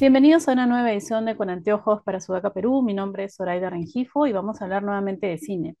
Bienvenidos 0.00 0.48
a 0.48 0.52
una 0.52 0.64
nueva 0.66 0.90
edición 0.90 1.26
de 1.26 1.36
Con 1.36 1.50
Anteojos 1.50 2.02
para 2.02 2.22
Sudaca 2.22 2.54
Perú. 2.54 2.80
Mi 2.80 2.94
nombre 2.94 3.24
es 3.24 3.34
Zoraida 3.34 3.68
Rengifo 3.68 4.26
y 4.26 4.32
vamos 4.32 4.58
a 4.58 4.64
hablar 4.64 4.82
nuevamente 4.82 5.26
de 5.26 5.36
cine. 5.36 5.76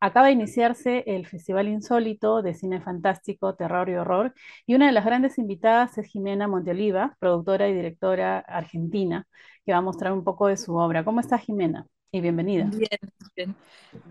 Acaba 0.00 0.26
de 0.26 0.32
iniciarse 0.32 1.04
el 1.06 1.24
Festival 1.28 1.68
Insólito 1.68 2.42
de 2.42 2.54
Cine 2.54 2.80
Fantástico, 2.80 3.54
Terror 3.54 3.88
y 3.88 3.94
Horror 3.94 4.34
y 4.66 4.74
una 4.74 4.86
de 4.86 4.92
las 4.92 5.04
grandes 5.04 5.38
invitadas 5.38 5.96
es 5.98 6.08
Jimena 6.08 6.48
Monteoliva, 6.48 7.16
productora 7.20 7.68
y 7.68 7.74
directora 7.74 8.40
argentina, 8.40 9.28
que 9.64 9.70
va 9.70 9.78
a 9.78 9.82
mostrar 9.82 10.12
un 10.14 10.24
poco 10.24 10.48
de 10.48 10.56
su 10.56 10.74
obra. 10.74 11.04
¿Cómo 11.04 11.20
está 11.20 11.38
Jimena? 11.38 11.86
Y 12.10 12.20
bienvenida. 12.20 12.68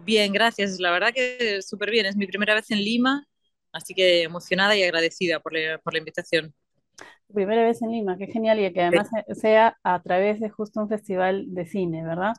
Bien, 0.06 0.32
gracias. 0.32 0.80
La 0.80 0.92
verdad 0.92 1.12
que 1.14 1.62
súper 1.64 1.92
bien. 1.92 2.06
Es 2.06 2.16
mi 2.16 2.28
primera 2.28 2.54
vez 2.54 2.72
en 2.72 2.78
Lima, 2.78 3.26
así 3.74 3.94
que 3.94 4.24
emocionada 4.24 4.78
y 4.78 4.84
agradecida 4.84 5.42
por 5.42 5.52
la 5.54 5.98
invitación. 5.98 6.54
Primera 7.34 7.64
vez 7.64 7.82
en 7.82 7.92
Lima, 7.92 8.18
qué 8.18 8.28
genial, 8.28 8.60
y 8.60 8.74
que 8.74 8.82
además 8.82 9.10
sea 9.40 9.78
a 9.84 10.02
través 10.02 10.40
de 10.40 10.50
justo 10.50 10.82
un 10.82 10.90
festival 10.90 11.46
de 11.54 11.66
cine, 11.66 12.04
¿verdad? 12.04 12.34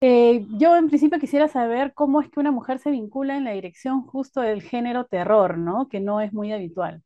Eh, 0.00 0.46
yo 0.58 0.74
en 0.76 0.88
principio 0.88 1.18
quisiera 1.18 1.48
saber 1.48 1.92
cómo 1.94 2.20
es 2.22 2.30
que 2.30 2.40
una 2.40 2.50
mujer 2.50 2.78
se 2.78 2.90
vincula 2.90 3.36
en 3.36 3.44
la 3.44 3.52
dirección 3.52 4.02
justo 4.06 4.40
del 4.40 4.62
género 4.62 5.04
terror, 5.06 5.58
¿no? 5.58 5.88
Que 5.88 6.00
no 6.00 6.20
es 6.22 6.32
muy 6.32 6.52
habitual. 6.52 7.02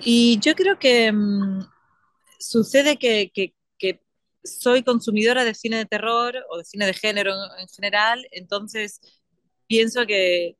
Y 0.00 0.38
yo 0.40 0.54
creo 0.54 0.78
que 0.78 1.10
mm, 1.12 1.60
sucede 2.38 2.98
que, 2.98 3.30
que- 3.34 3.54
que 3.78 4.00
soy 4.44 4.82
consumidora 4.82 5.44
de 5.44 5.54
cine 5.54 5.78
de 5.78 5.86
terror 5.86 6.34
o 6.50 6.58
de 6.58 6.64
cine 6.64 6.86
de 6.86 6.94
género 6.94 7.32
en, 7.34 7.60
en 7.62 7.68
general, 7.68 8.26
entonces 8.32 9.00
pienso 9.66 10.06
que 10.06 10.56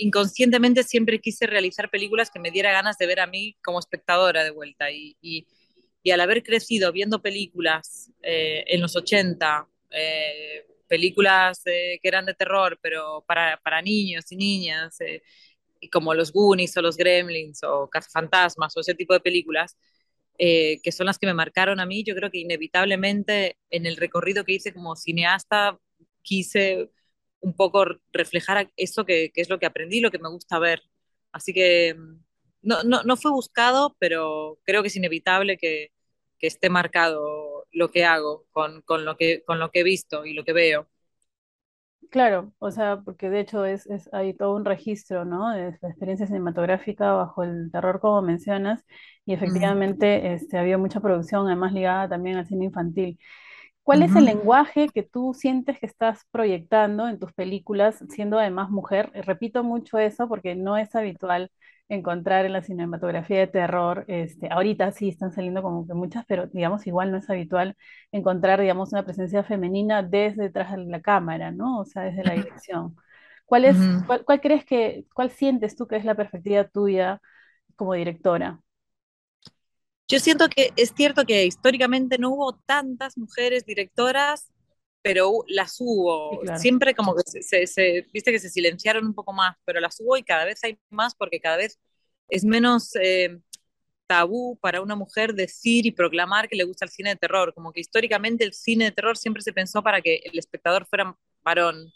inconscientemente 0.00 0.82
siempre 0.82 1.20
quise 1.20 1.46
realizar 1.46 1.90
películas 1.90 2.30
que 2.30 2.38
me 2.38 2.50
diera 2.50 2.72
ganas 2.72 2.96
de 2.96 3.06
ver 3.06 3.20
a 3.20 3.26
mí 3.26 3.56
como 3.62 3.78
espectadora 3.78 4.42
de 4.42 4.50
vuelta. 4.50 4.90
Y, 4.90 5.46
al 6.10 6.20
haber 6.20 6.42
crecido 6.42 6.90
viendo 6.92 7.20
películas 7.20 8.10
eh, 8.22 8.64
en 8.66 8.80
los 8.80 8.96
80, 8.96 9.68
eh, 9.90 10.66
películas 10.88 11.60
eh, 11.66 11.98
que 12.02 12.08
eran 12.08 12.24
de 12.26 12.34
terror, 12.34 12.78
pero 12.82 13.22
para, 13.26 13.58
para 13.62 13.82
niños 13.82 14.32
y 14.32 14.36
niñas, 14.36 14.98
y 15.80 15.88
como 15.90 16.14
los 16.14 16.32
Goonies 16.32 16.76
o 16.76 16.82
los 16.82 16.96
Gremlins 16.96 17.62
o 17.62 17.88
Cazafantasmas 17.88 18.76
o 18.76 18.80
ese 18.80 18.94
tipo 18.94 19.12
de 19.12 19.20
películas, 19.20 19.76
que 20.38 20.92
son 20.92 21.06
las 21.06 21.18
que 21.18 21.26
me 21.26 21.34
marcaron 21.34 21.80
a 21.80 21.86
mí, 21.86 22.02
yo 22.02 22.14
creo 22.14 22.30
que 22.30 22.38
inevitablemente 22.38 23.58
en 23.70 23.84
el 23.84 23.96
recorrido 23.98 24.44
que 24.44 24.54
hice 24.54 24.72
como 24.72 24.96
cineasta 24.96 25.78
quise 26.22 26.90
un 27.40 27.54
poco 27.56 27.84
reflejar 28.12 28.70
eso 28.76 29.04
que, 29.04 29.30
que 29.32 29.40
es 29.40 29.48
lo 29.50 29.58
que 29.58 29.66
aprendí, 29.66 30.00
lo 30.00 30.10
que 30.10 30.18
me 30.18 30.30
gusta 30.30 30.58
ver. 30.58 30.82
Así 31.32 31.52
que 31.54 31.94
mm, 31.94 32.16
no, 32.62 32.82
no, 32.84 33.02
no 33.04 33.16
fue 33.16 33.30
buscado, 33.32 33.96
pero 33.98 34.58
creo 34.64 34.82
que 34.82 34.88
es 34.88 34.96
inevitable 34.96 35.56
que, 35.58 35.92
que 36.38 36.46
esté 36.48 36.70
marcado 36.70 37.66
lo 37.72 37.90
que 37.90 38.04
hago 38.04 38.46
con, 38.52 38.82
con, 38.82 39.04
lo 39.04 39.16
que, 39.16 39.42
con 39.44 39.58
lo 39.58 39.70
que 39.70 39.80
he 39.80 39.84
visto 39.84 40.26
y 40.26 40.34
lo 40.34 40.44
que 40.44 40.52
veo. 40.52 40.88
Claro, 42.10 42.52
o 42.58 42.72
sea, 42.72 43.00
porque 43.04 43.30
de 43.30 43.38
hecho 43.40 43.64
es, 43.64 43.86
es, 43.86 44.08
hay 44.12 44.34
todo 44.34 44.56
un 44.56 44.64
registro, 44.64 45.24
¿no? 45.24 45.50
De 45.50 45.78
la 45.80 45.88
experiencia 45.90 46.26
cinematográfica 46.26 47.12
bajo 47.12 47.44
el 47.44 47.70
terror, 47.70 48.00
como 48.00 48.20
mencionas, 48.20 48.84
y 49.24 49.32
Mm, 49.44 49.80
efectivamente 49.86 50.32
este, 50.34 50.58
había 50.58 50.76
mucha 50.76 50.98
producción, 51.00 51.46
además 51.46 51.72
ligada 51.72 52.08
también 52.08 52.36
al 52.36 52.46
cine 52.46 52.64
infantil. 52.64 53.18
¿Cuál 53.90 54.04
es 54.04 54.14
el 54.14 54.26
lenguaje 54.26 54.88
que 54.94 55.02
tú 55.02 55.34
sientes 55.34 55.80
que 55.80 55.86
estás 55.86 56.24
proyectando 56.30 57.08
en 57.08 57.18
tus 57.18 57.32
películas, 57.32 58.04
siendo 58.08 58.38
además 58.38 58.70
mujer? 58.70 59.10
Repito 59.26 59.64
mucho 59.64 59.98
eso 59.98 60.28
porque 60.28 60.54
no 60.54 60.76
es 60.76 60.94
habitual 60.94 61.50
encontrar 61.88 62.46
en 62.46 62.52
la 62.52 62.62
cinematografía 62.62 63.40
de 63.40 63.48
terror, 63.48 64.04
este, 64.06 64.46
ahorita 64.48 64.92
sí 64.92 65.08
están 65.08 65.32
saliendo 65.32 65.60
como 65.60 65.88
que 65.88 65.94
muchas, 65.94 66.24
pero 66.28 66.46
digamos 66.46 66.86
igual 66.86 67.10
no 67.10 67.18
es 67.18 67.28
habitual 67.28 67.76
encontrar, 68.12 68.60
digamos, 68.60 68.92
una 68.92 69.04
presencia 69.04 69.42
femenina 69.42 70.04
desde 70.04 70.44
detrás 70.44 70.70
de 70.70 70.84
la 70.84 71.00
cámara, 71.00 71.50
¿no? 71.50 71.80
O 71.80 71.84
sea, 71.84 72.02
desde 72.02 72.22
la 72.22 72.34
dirección. 72.34 72.94
¿Cuál 73.44 73.64
es, 73.64 73.76
cuál, 74.06 74.24
cuál 74.24 74.40
crees 74.40 74.64
que, 74.64 75.04
cuál 75.12 75.30
sientes 75.32 75.74
tú 75.74 75.88
que 75.88 75.96
es 75.96 76.04
la 76.04 76.14
perspectiva 76.14 76.62
tuya 76.62 77.20
como 77.74 77.94
directora? 77.94 78.60
Yo 80.10 80.18
siento 80.20 80.48
que 80.48 80.72
es 80.76 80.92
cierto 80.96 81.24
que 81.24 81.44
históricamente 81.46 82.18
no 82.18 82.30
hubo 82.30 82.54
tantas 82.66 83.16
mujeres 83.18 83.64
directoras, 83.66 84.50
pero 85.02 85.44
las 85.48 85.76
hubo. 85.80 86.40
claro. 86.40 86.54
Siempre 86.54 86.94
como 86.94 87.14
que 87.14 87.22
se, 87.26 87.42
se- 87.42 87.66
se- 87.68 88.06
viste 88.12 88.32
que 88.32 88.40
se 88.40 88.50
silenciaron 88.50 89.06
un 89.06 89.14
poco 89.14 89.32
más, 89.32 89.56
pero 89.64 89.80
las 89.80 90.00
hubo 90.00 90.16
y 90.16 90.24
cada 90.24 90.44
vez 90.44 90.62
hay 90.64 90.78
más 90.90 91.14
porque 91.14 91.40
cada 91.40 91.56
vez 91.58 91.78
es 92.28 92.44
menos 92.44 92.94
eh, 93.00 93.40
tabú 94.06 94.58
para 94.60 94.82
una 94.82 94.96
mujer 94.96 95.34
decir 95.34 95.86
y 95.86 95.92
proclamar 95.92 96.48
que 96.48 96.56
le 96.56 96.64
gusta 96.64 96.84
el 96.86 96.90
cine 96.90 97.10
de 97.10 97.16
terror. 97.16 97.54
Como 97.54 97.72
que 97.72 97.80
históricamente 97.80 98.44
el 98.44 98.52
cine 98.54 98.86
de 98.86 98.92
terror 98.92 99.16
siempre 99.18 99.42
se 99.42 99.52
pensó 99.52 99.82
para 99.82 100.00
que 100.02 100.16
el 100.24 100.38
espectador 100.38 100.86
fuera 100.86 101.16
varón. 101.42 101.92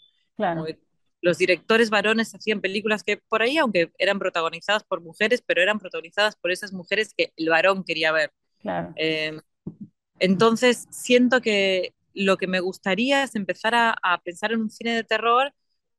Como 0.52 0.64
Claro, 0.64 0.66
que 0.66 0.81
los 1.24 1.38
directores 1.38 1.88
varones 1.88 2.34
hacían 2.34 2.60
películas 2.60 3.02
que 3.02 3.16
por 3.16 3.40
ahí, 3.40 3.56
aunque 3.56 3.90
eran 3.96 4.18
protagonizadas 4.18 4.84
por 4.84 5.00
mujeres, 5.00 5.42
pero 5.44 5.62
eran 5.62 5.78
protagonizadas 5.78 6.36
por 6.36 6.50
esas 6.50 6.74
mujeres 6.74 7.14
que 7.16 7.32
el 7.38 7.48
varón 7.48 7.82
quería 7.82 8.12
ver. 8.12 8.30
claro. 8.60 8.92
Eh, 8.96 9.40
entonces, 10.18 10.86
siento 10.90 11.40
que 11.40 11.94
lo 12.12 12.36
que 12.36 12.46
me 12.46 12.60
gustaría 12.60 13.22
es 13.22 13.36
empezar 13.36 13.74
a, 13.74 13.96
a, 14.02 14.20
pensar 14.20 14.52
en 14.52 14.60
un 14.60 14.70
cine 14.70 14.94
de 14.94 15.02
terror 15.02 15.50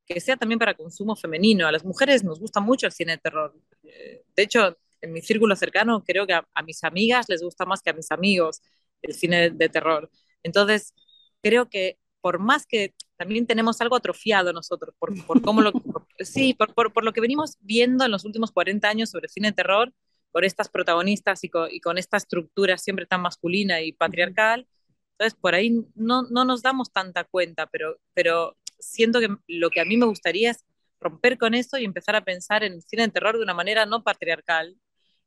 que 0.06 0.20
sea 0.20 0.36
también 0.36 0.60
para 0.60 0.74
consumo 0.74 1.16
femenino. 1.16 1.66
A 1.66 1.72
las 1.72 1.84
mujeres 1.84 2.22
nos 2.22 2.38
gusta 2.38 2.60
mucho 2.60 2.86
el 2.86 2.92
cine 2.92 3.12
de 3.12 3.18
terror. 3.18 3.52
Eh, 3.82 4.22
de 4.36 4.42
hecho, 4.44 4.78
en 5.00 5.12
mi 5.12 5.22
círculo 5.22 5.56
cercano 5.56 6.04
creo 6.04 6.24
que 6.24 6.34
a, 6.34 6.46
a, 6.54 6.62
mis 6.62 6.84
amigas 6.84 7.26
les 7.28 7.42
gusta 7.42 7.64
más 7.66 7.82
que 7.82 7.90
a 7.90 7.94
mis 7.94 8.12
amigos 8.12 8.62
el 9.02 9.12
cine 9.12 9.40
de, 9.40 9.50
de 9.50 9.68
terror. 9.68 10.08
Entonces, 10.44 10.94
creo 11.42 11.68
que 11.68 11.98
por 12.26 12.40
más 12.40 12.66
que 12.66 12.92
también 13.16 13.46
tenemos 13.46 13.80
algo 13.80 13.94
atrofiado 13.94 14.52
nosotros, 14.52 14.96
por, 14.98 15.14
por 15.26 15.40
cómo 15.42 15.60
lo, 15.60 15.70
por, 15.70 16.08
sí, 16.18 16.54
por, 16.54 16.74
por, 16.74 16.92
por, 16.92 17.04
lo 17.04 17.12
que 17.12 17.20
venimos 17.20 17.56
viendo 17.60 18.04
en 18.04 18.10
los 18.10 18.24
últimos 18.24 18.50
40 18.50 18.88
años 18.88 19.10
sobre 19.10 19.28
cine 19.28 19.50
de 19.50 19.54
terror, 19.54 19.92
con 20.32 20.42
estas 20.42 20.68
protagonistas 20.68 21.44
y 21.44 21.48
con, 21.48 21.68
y 21.70 21.78
con, 21.78 21.98
esta 21.98 22.16
estructura 22.16 22.78
siempre 22.78 23.06
tan 23.06 23.20
masculina 23.20 23.80
y 23.80 23.92
patriarcal. 23.92 24.66
Entonces, 25.12 25.38
por 25.40 25.54
ahí 25.54 25.86
no, 25.94 26.24
no 26.24 26.44
nos 26.44 26.62
damos 26.62 26.90
tanta 26.90 27.22
cuenta, 27.22 27.66
pero, 27.66 27.96
pero 28.12 28.56
siento 28.80 29.20
que 29.20 29.28
lo 29.46 29.70
que 29.70 29.80
a 29.80 29.84
mí 29.84 29.96
me 29.96 30.06
gustaría 30.06 30.50
es 30.50 30.64
romper 30.98 31.38
con 31.38 31.54
eso 31.54 31.78
y 31.78 31.84
empezar 31.84 32.16
a 32.16 32.24
pensar 32.24 32.64
en 32.64 32.82
cine 32.82 33.02
de 33.02 33.12
terror 33.12 33.36
de 33.36 33.44
una 33.44 33.54
manera 33.54 33.86
no 33.86 34.02
patriarcal 34.02 34.76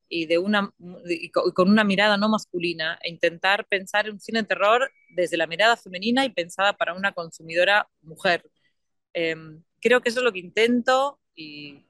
y, 0.10 0.26
de 0.26 0.38
una, 0.38 0.74
y 1.06 1.30
con 1.32 1.70
una 1.70 1.84
mirada 1.84 2.18
no 2.18 2.30
masculina, 2.30 3.00
e 3.04 3.10
intentar 3.10 3.66
pensar 3.68 4.08
en 4.08 4.14
un 4.14 4.20
cine 4.20 4.42
de 4.42 4.48
terror 4.48 4.92
desde 5.10 5.38
la 5.38 5.48
mirada 5.48 5.78
femenina 5.78 6.26
y 6.26 6.32
pensada 6.32 6.74
para 6.74 6.94
una 6.94 7.14
consumidora 7.14 7.88
mujer. 8.02 8.44
Eh, 9.14 9.36
creo 9.82 10.02
que 10.02 10.10
eso 10.10 10.20
es 10.20 10.26
lo 10.26 10.32
que 10.34 10.40
intento 10.40 11.20
y 11.36 11.86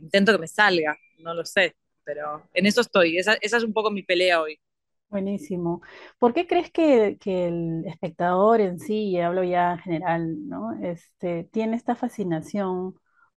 intento 0.00 0.32
que 0.32 0.38
me 0.38 0.48
salga, 0.48 0.98
no 1.18 1.34
lo 1.34 1.44
sé 1.44 1.74
pero 2.06 2.48
en 2.54 2.66
eso 2.66 2.80
estoy, 2.80 3.18
esa, 3.18 3.34
esa, 3.40 3.56
es 3.58 3.64
un 3.64 3.72
poco 3.74 3.90
mi 3.90 4.02
pelea 4.04 4.40
hoy. 4.40 4.60
Buenísimo. 5.08 5.82
¿Por 6.18 6.32
qué 6.32 6.46
crees 6.46 6.70
que, 6.70 7.18
que, 7.20 7.48
el 7.48 7.84
espectador 7.86 8.60
en 8.60 8.78
sí, 8.78 9.10
y 9.10 9.20
hablo 9.20 9.42
ya 9.42 9.72
en 9.72 9.78
general, 9.80 10.48
¿no? 10.48 10.72
Este, 10.82 11.44
tiene 11.52 11.76
esta 11.76 11.96
fascinación 11.96 12.94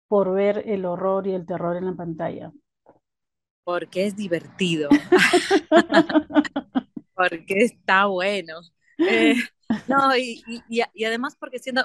por 0.08 0.34
ver 0.34 0.64
el 0.68 0.86
horror 0.86 1.28
y 1.28 1.34
el 1.34 1.48
terror 1.48 1.78
en 1.78 1.86
la 1.86 1.96
pantalla? 1.96 2.52
Porque 3.70 4.08
es 4.08 4.16
divertido, 4.16 4.90
porque 7.14 7.54
está 7.60 8.08
bueno. 8.08 8.62
Eh, 8.98 9.36
no, 9.88 10.18
y, 10.18 10.44
y, 10.68 10.82
y, 10.92 11.04
además 11.04 11.36
porque 11.40 11.60
siendo, 11.60 11.84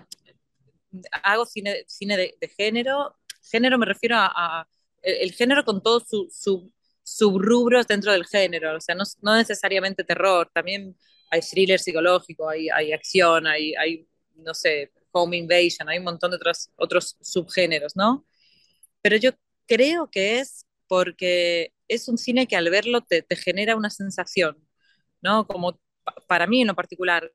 hago 1.23 1.45
cine, 1.45 1.85
cine 1.87 2.17
de, 2.17 2.39
de 2.41 2.49
género, 2.49 3.15
género 3.51 3.77
me 3.77 3.85
refiero 3.85 4.17
a, 4.17 4.33
a 4.35 4.69
el, 5.03 5.29
el, 5.29 5.33
género 5.33 5.63
con 5.63 5.83
todos 5.83 6.09
sus 6.09 6.35
su, 6.35 6.73
subrubros 7.03 7.87
dentro 7.87 8.13
del 8.13 8.25
género, 8.25 8.75
o 8.75 8.81
sea, 8.81 8.95
no, 8.95 9.05
no, 9.21 9.37
necesariamente 9.37 10.05
terror, 10.05 10.51
también 10.55 10.97
hay 11.31 11.43
thriller 11.43 11.79
psicológico, 11.79 12.49
hay, 12.49 12.71
hay 12.71 12.95
acción, 12.95 13.47
hay, 13.47 13.75
hay, 13.75 14.09
no 14.37 14.55
sé, 14.55 14.91
home 15.13 15.37
invasion, 15.37 15.91
hay 15.91 15.99
un 15.99 16.05
montón 16.05 16.31
de 16.31 16.39
otros, 16.39 16.71
otros 16.77 17.19
subgéneros, 17.21 17.95
¿no? 17.95 18.27
Pero 19.03 19.19
yo 19.19 19.33
creo 19.67 20.11
que 20.11 20.39
es 20.39 20.65
porque 20.87 21.74
es 21.89 22.09
un 22.09 22.19
cine 22.19 22.47
que 22.47 22.57
al 22.57 22.71
verlo 22.71 23.03
te, 23.03 23.23
te 23.23 23.37
genera 23.37 23.77
una 23.77 23.91
sensación, 23.91 24.57
¿no? 25.23 25.47
Como 25.47 25.81
para 26.27 26.47
mí 26.47 26.63
en 26.63 26.69
lo 26.69 26.75
particular, 26.75 27.33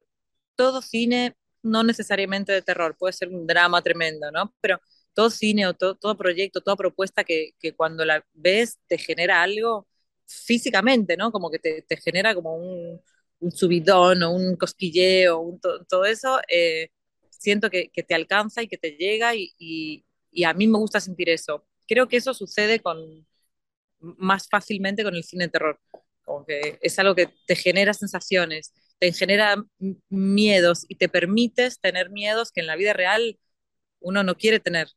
todo 0.56 0.82
cine, 0.82 1.36
no 1.64 1.84
necesariamente 1.84 2.52
de 2.54 2.62
terror, 2.62 2.96
puede 2.98 3.14
ser 3.14 3.30
un 3.30 3.48
drama 3.48 3.82
tremendo, 3.82 4.32
¿no? 4.32 4.54
Pero 4.62 4.80
todo 5.14 5.30
cine 5.30 5.68
o 5.68 5.74
todo, 5.74 5.96
todo 5.96 6.18
proyecto, 6.18 6.62
toda 6.62 6.76
propuesta 6.78 7.24
que, 7.24 7.52
que, 7.60 7.76
cuando 7.76 8.06
la 8.06 8.26
ves 8.34 8.80
te 8.88 8.98
genera 8.98 9.42
algo 9.42 9.88
físicamente, 10.26 11.18
¿no? 11.18 11.32
Como 11.32 11.50
que 11.52 11.60
te, 11.60 11.82
te 11.84 11.98
genera 11.98 12.36
como 12.36 12.56
un, 12.56 13.02
un, 13.40 13.52
subidón 13.52 14.24
o 14.24 14.32
un 14.32 14.56
cosquilleo, 14.56 15.60
todo 15.90 16.06
eso, 16.06 16.40
eh, 16.50 16.90
siento 17.30 17.70
que, 17.70 17.90
que, 17.90 18.04
te 18.04 18.16
alcanza 18.16 18.62
y 18.64 18.68
que 18.68 18.78
te 18.78 18.92
llega 18.92 19.36
y, 19.36 19.54
y, 19.58 20.44
a 20.44 20.54
mí 20.54 20.68
me 20.68 20.78
gusta 20.78 21.00
sentir 21.00 21.30
eso. 21.30 21.66
Creo 21.88 22.08
que 22.08 22.18
eso 22.18 22.34
sucede 22.34 22.80
con 22.80 23.28
más 24.00 24.48
fácilmente 24.50 25.04
con 25.04 25.16
el 25.16 25.24
cine 25.24 25.46
de 25.46 25.52
terror. 25.52 25.80
como 26.24 26.46
que 26.46 26.80
es 26.82 27.00
algo 27.00 27.16
que 27.16 27.30
te 27.48 27.56
genera 27.56 27.94
sensaciones, 27.94 28.74
te 29.00 29.12
genera 29.14 29.56
miedos 30.10 30.86
y 30.88 30.96
te 30.96 31.10
permites 31.10 31.80
tener 31.80 32.10
miedos 32.12 32.52
que 32.52 32.62
en 32.62 32.68
la 32.68 32.76
vida 32.76 32.94
real 32.94 33.40
uno 34.00 34.24
no 34.24 34.36
quiere 34.36 34.60
tener, 34.60 34.90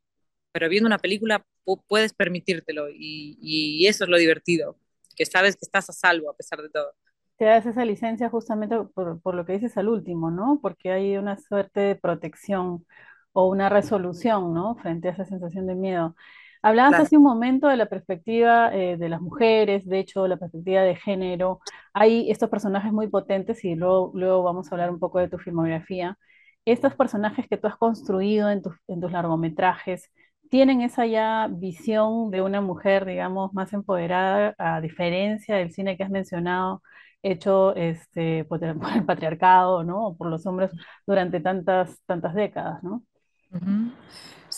pero 0.51 0.69
viendo 0.69 0.87
una 0.87 0.99
película 0.99 1.45
puedes 1.87 2.13
permitírtelo 2.13 2.87
y, 2.91 3.85
eso 3.87 4.03
es 4.03 4.09
lo 4.09 4.17
divertido, 4.17 4.77
que 5.15 5.25
sabes 5.25 5.55
que 5.55 5.65
estás 5.65 5.89
a 5.89 5.93
salvo 5.93 6.29
a 6.29 6.35
pesar 6.35 6.61
de 6.61 6.69
todo 6.69 6.93
te 7.37 7.45
das 7.45 7.65
esa 7.65 7.83
licencia 7.83 8.29
justamente 8.29 8.77
por, 8.93 9.21
por, 9.21 9.35
lo 9.35 9.45
que 9.45 9.53
dices 9.53 9.75
al 9.77 9.89
último, 9.89 10.31
¿no? 10.31 10.59
Porque 10.61 10.91
hay 10.91 11.17
una 11.17 11.37
suerte 11.37 11.79
de 11.81 11.95
protección 11.95 12.85
o 13.33 13.49
una 13.49 13.69
resolución, 13.69 14.53
¿no? 14.53 14.75
Frente 14.75 15.09
a 15.09 15.11
esa 15.11 15.25
sensación 15.25 15.67
de 15.67 15.75
miedo. 15.75 16.15
Hablabas 16.63 17.01
hace 17.01 17.17
un 17.17 17.23
momento 17.23 17.67
de 17.67 17.75
la 17.77 17.87
perspectiva 17.87 18.73
eh, 18.73 18.97
de 18.97 19.09
las 19.09 19.21
mujeres, 19.21 19.85
de 19.85 19.99
hecho, 19.99 20.27
la 20.27 20.37
perspectiva 20.37 20.81
de 20.81 20.95
género. 20.95 21.59
Hay 21.93 22.31
estos 22.31 22.49
personajes 22.49 22.93
muy 22.93 23.09
potentes 23.09 23.63
y 23.65 23.75
luego, 23.75 24.11
luego 24.15 24.43
vamos 24.43 24.67
a 24.71 24.75
hablar 24.75 24.89
un 24.89 24.99
poco 24.99 25.19
de 25.19 25.27
tu 25.27 25.37
filmografía. 25.37 26.17
Estos 26.65 26.95
personajes 26.95 27.47
que 27.49 27.57
tú 27.57 27.67
has 27.67 27.75
construido 27.75 28.49
en, 28.49 28.61
en 28.87 29.01
tus 29.01 29.11
largometrajes, 29.11 30.09
tienen 30.49 30.81
esa 30.81 31.05
ya 31.05 31.49
visión 31.51 32.31
de 32.31 32.41
una 32.41 32.61
mujer, 32.61 33.05
digamos, 33.05 33.53
más 33.53 33.73
empoderada, 33.73 34.55
a 34.57 34.79
diferencia 34.81 35.55
del 35.55 35.71
cine 35.73 35.97
que 35.97 36.03
has 36.03 36.11
mencionado, 36.11 36.81
hecho 37.23 37.75
este, 37.75 38.45
por 38.45 38.63
el 38.63 38.77
patriarcado, 39.05 39.83
¿no? 39.83 40.07
O 40.07 40.17
por 40.17 40.27
los 40.27 40.45
hombres 40.45 40.71
durante 41.07 41.39
tantas, 41.39 41.99
tantas 42.05 42.35
décadas, 42.35 42.83
¿no? 42.83 43.03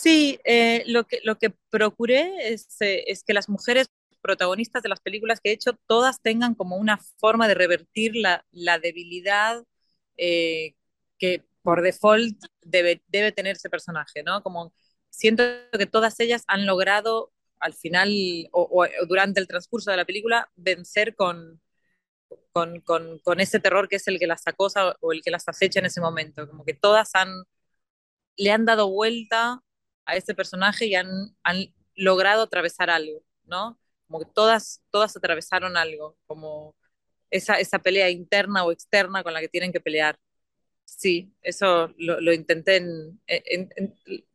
Sí, 0.06 0.38
eh, 0.44 0.84
lo, 0.86 1.04
que, 1.04 1.18
lo 1.24 1.36
que 1.36 1.50
procuré 1.68 2.52
es, 2.52 2.80
eh, 2.80 3.02
es, 3.08 3.24
que 3.24 3.34
las 3.34 3.48
mujeres 3.48 3.88
protagonistas 4.22 4.80
de 4.84 4.88
las 4.88 5.00
películas 5.00 5.40
que 5.40 5.50
he 5.50 5.52
hecho, 5.52 5.72
todas 5.88 6.22
tengan 6.22 6.54
como 6.54 6.76
una 6.76 6.98
forma 7.18 7.48
de 7.48 7.54
revertir 7.54 8.14
la, 8.14 8.46
la 8.52 8.78
debilidad 8.78 9.64
eh, 10.16 10.76
que 11.18 11.44
por 11.62 11.82
default 11.82 12.36
debe, 12.62 13.02
debe 13.08 13.32
tener 13.32 13.56
ese 13.56 13.68
personaje, 13.68 14.22
¿no? 14.22 14.44
Como 14.44 14.72
siento 15.10 15.42
que 15.76 15.86
todas 15.86 16.20
ellas 16.20 16.44
han 16.46 16.66
logrado 16.66 17.32
al 17.58 17.74
final 17.74 18.08
o, 18.52 18.86
durante 19.08 19.40
el 19.40 19.48
transcurso 19.48 19.90
de 19.90 19.96
la 19.96 20.04
película 20.04 20.48
vencer 20.54 21.16
con, 21.16 21.60
con, 22.52 22.80
con, 22.82 23.18
con, 23.20 23.40
ese 23.40 23.58
terror 23.60 23.88
que 23.88 23.96
es 23.96 24.06
el 24.08 24.20
que 24.20 24.28
las 24.28 24.46
acosa 24.46 24.96
o 25.00 25.12
el 25.12 25.22
que 25.22 25.32
las 25.32 25.48
acecha 25.48 25.80
en 25.80 25.86
ese 25.86 26.00
momento. 26.00 26.48
Como 26.48 26.64
que 26.64 26.74
todas 26.74 27.10
han, 27.14 27.28
le 28.36 28.52
han 28.52 28.64
dado 28.66 28.88
vuelta 28.88 29.62
a 30.06 30.16
ese 30.16 30.34
personaje 30.34 30.86
y 30.86 30.94
han, 30.94 31.36
han 31.42 31.74
logrado 31.96 32.42
atravesar 32.42 32.90
algo, 32.90 33.22
¿no? 33.44 33.78
Como 34.06 34.20
que 34.20 34.30
todas, 34.34 34.82
todas 34.90 35.16
atravesaron 35.16 35.76
algo, 35.76 36.16
como 36.26 36.74
esa, 37.30 37.56
esa 37.60 37.78
pelea 37.80 38.10
interna 38.10 38.64
o 38.64 38.72
externa 38.72 39.22
con 39.22 39.34
la 39.34 39.40
que 39.40 39.48
tienen 39.48 39.72
que 39.72 39.80
pelear. 39.80 40.18
Sí, 40.84 41.32
eso 41.42 41.92
lo, 41.98 42.20
lo 42.20 42.32
intenté 42.32 42.76
en, 42.76 43.20
en, 43.26 43.70
en 43.76 43.94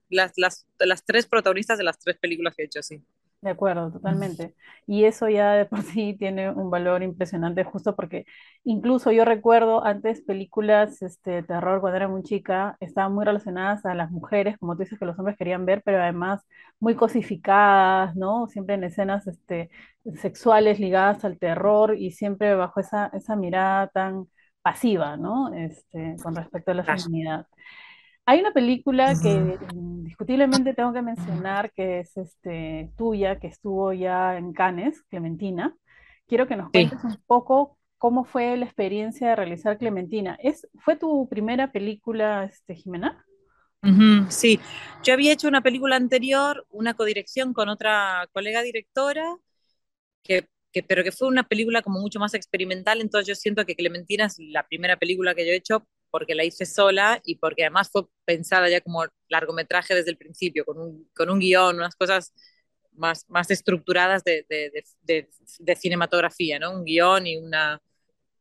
las, 0.10 0.34
las, 0.38 0.68
las 0.80 1.06
tres 1.06 1.28
protagonistas 1.28 1.78
de 1.78 1.86
las 1.86 2.00
tres 2.00 2.18
películas 2.18 2.56
que 2.56 2.64
he 2.64 2.66
hecho, 2.66 2.84
sí. 2.84 3.02
De 3.42 3.50
acuerdo, 3.50 3.92
totalmente. 3.92 4.54
Y 4.86 5.06
eso 5.06 5.28
ya 5.28 5.54
de 5.54 5.66
por 5.66 5.82
sí 5.84 6.16
tiene 6.18 6.52
un 6.52 6.70
valor 6.70 7.02
impresionante, 7.02 7.64
justo 7.64 7.96
porque 7.96 8.26
incluso 8.64 9.12
yo 9.12 9.26
recuerdo 9.26 9.84
antes 9.84 10.22
películas 10.22 11.02
este, 11.02 11.32
de 11.32 11.44
terror 11.44 11.82
cuando 11.82 11.98
era 11.98 12.08
muy 12.08 12.22
chica, 12.22 12.78
estaban 12.80 13.14
muy 13.14 13.26
relacionadas 13.26 13.84
a 13.86 13.96
las 13.96 14.12
mujeres, 14.12 14.58
como 14.60 14.76
tú 14.76 14.84
dices 14.84 15.00
que 15.00 15.06
los 15.06 15.18
hombres 15.18 15.38
querían 15.38 15.66
ver, 15.66 15.82
pero 15.84 16.02
además 16.02 16.46
muy 16.80 16.96
cosificadas, 16.96 18.16
¿no? 18.16 18.48
Siempre 18.48 18.76
en 18.76 18.84
escenas 18.84 19.26
este, 19.26 19.72
sexuales 20.16 20.80
ligadas 20.80 21.26
al 21.26 21.40
terror 21.40 21.96
y 21.98 22.12
siempre 22.12 22.54
bajo 22.56 22.80
esa, 22.80 23.08
esa 23.14 23.36
mirada 23.36 23.88
tan 23.88 24.28
pasiva, 24.62 25.18
¿no? 25.18 25.52
Este, 25.56 26.16
con 26.22 26.36
respecto 26.36 26.72
a 26.72 26.74
la 26.76 26.84
feminidad. 26.84 27.48
Hay 28.26 28.40
una 28.40 28.52
película 28.52 29.14
que 29.22 29.58
indiscutiblemente 29.74 30.74
tengo 30.74 30.94
que 30.94 31.02
mencionar 31.02 31.72
que 31.72 32.02
es 32.02 32.16
este, 32.18 32.92
tuya, 32.98 33.40
que 33.40 33.48
estuvo 33.48 33.94
ya 33.94 34.38
en 34.38 34.54
Cannes, 34.54 35.02
Clementina. 35.10 35.76
Quiero 36.28 36.48
que 36.48 36.56
nos 36.56 36.70
cuentes 36.70 37.04
un 37.04 37.18
poco 37.26 37.78
cómo 37.98 38.24
fue 38.24 38.58
la 38.58 38.66
experiencia 38.66 39.30
de 39.30 39.36
realizar 39.36 39.78
Clementina. 39.78 40.38
¿Es, 40.42 40.68
¿Fue 40.80 40.96
tu 40.96 41.28
primera 41.30 41.72
película, 41.72 42.44
este, 42.46 42.76
Jimena? 42.76 43.26
sí, 44.30 44.60
yo 45.04 45.14
había 45.14 45.34
hecho 45.34 45.48
una 45.48 45.62
película 45.62 45.96
anterior, 45.96 46.68
una 46.70 46.94
codirección 46.94 47.52
con 47.52 47.68
otra 47.68 48.28
colega 48.32 48.62
directora, 48.62 49.38
que, 50.24 50.48
que, 50.72 50.84
pero 50.84 51.04
que 51.04 51.12
fue 51.12 51.28
una 51.28 51.44
película 51.44 51.82
como 51.82 52.00
mucho 52.00 52.20
más 52.20 52.36
experimental, 52.36 53.02
entonces 53.02 53.28
yo 53.28 53.36
siento 53.36 53.66
que 53.66 53.76
Clementina 53.76 54.26
es 54.26 54.36
la 54.38 54.68
primera 54.68 54.98
película 54.98 55.34
que 55.34 55.46
yo 55.46 55.52
he 55.52 55.56
hecho 55.56 55.88
porque 56.12 56.36
la 56.36 56.44
hice 56.44 56.66
sola 56.66 57.22
y 57.26 57.36
porque 57.38 57.64
además 57.64 57.90
fue 57.92 58.04
pensada 58.26 58.70
ya 58.70 58.82
como 58.82 59.06
largometraje 59.30 59.96
desde 59.96 60.12
el 60.12 60.18
principio, 60.18 60.66
con 60.66 60.80
un, 60.80 61.10
con 61.16 61.30
un 61.30 61.40
guion, 61.40 61.78
unas 61.78 61.96
cosas 61.96 62.34
más, 62.94 63.26
más 63.30 63.50
estructuradas 63.52 64.24
de, 64.24 64.46
de, 64.50 64.72
de, 65.02 65.30
de 65.60 65.76
cinematografía, 65.76 66.60
¿no? 66.60 66.72
Un 66.74 66.84
guion 66.86 67.28
y 67.28 67.38
una, 67.38 67.82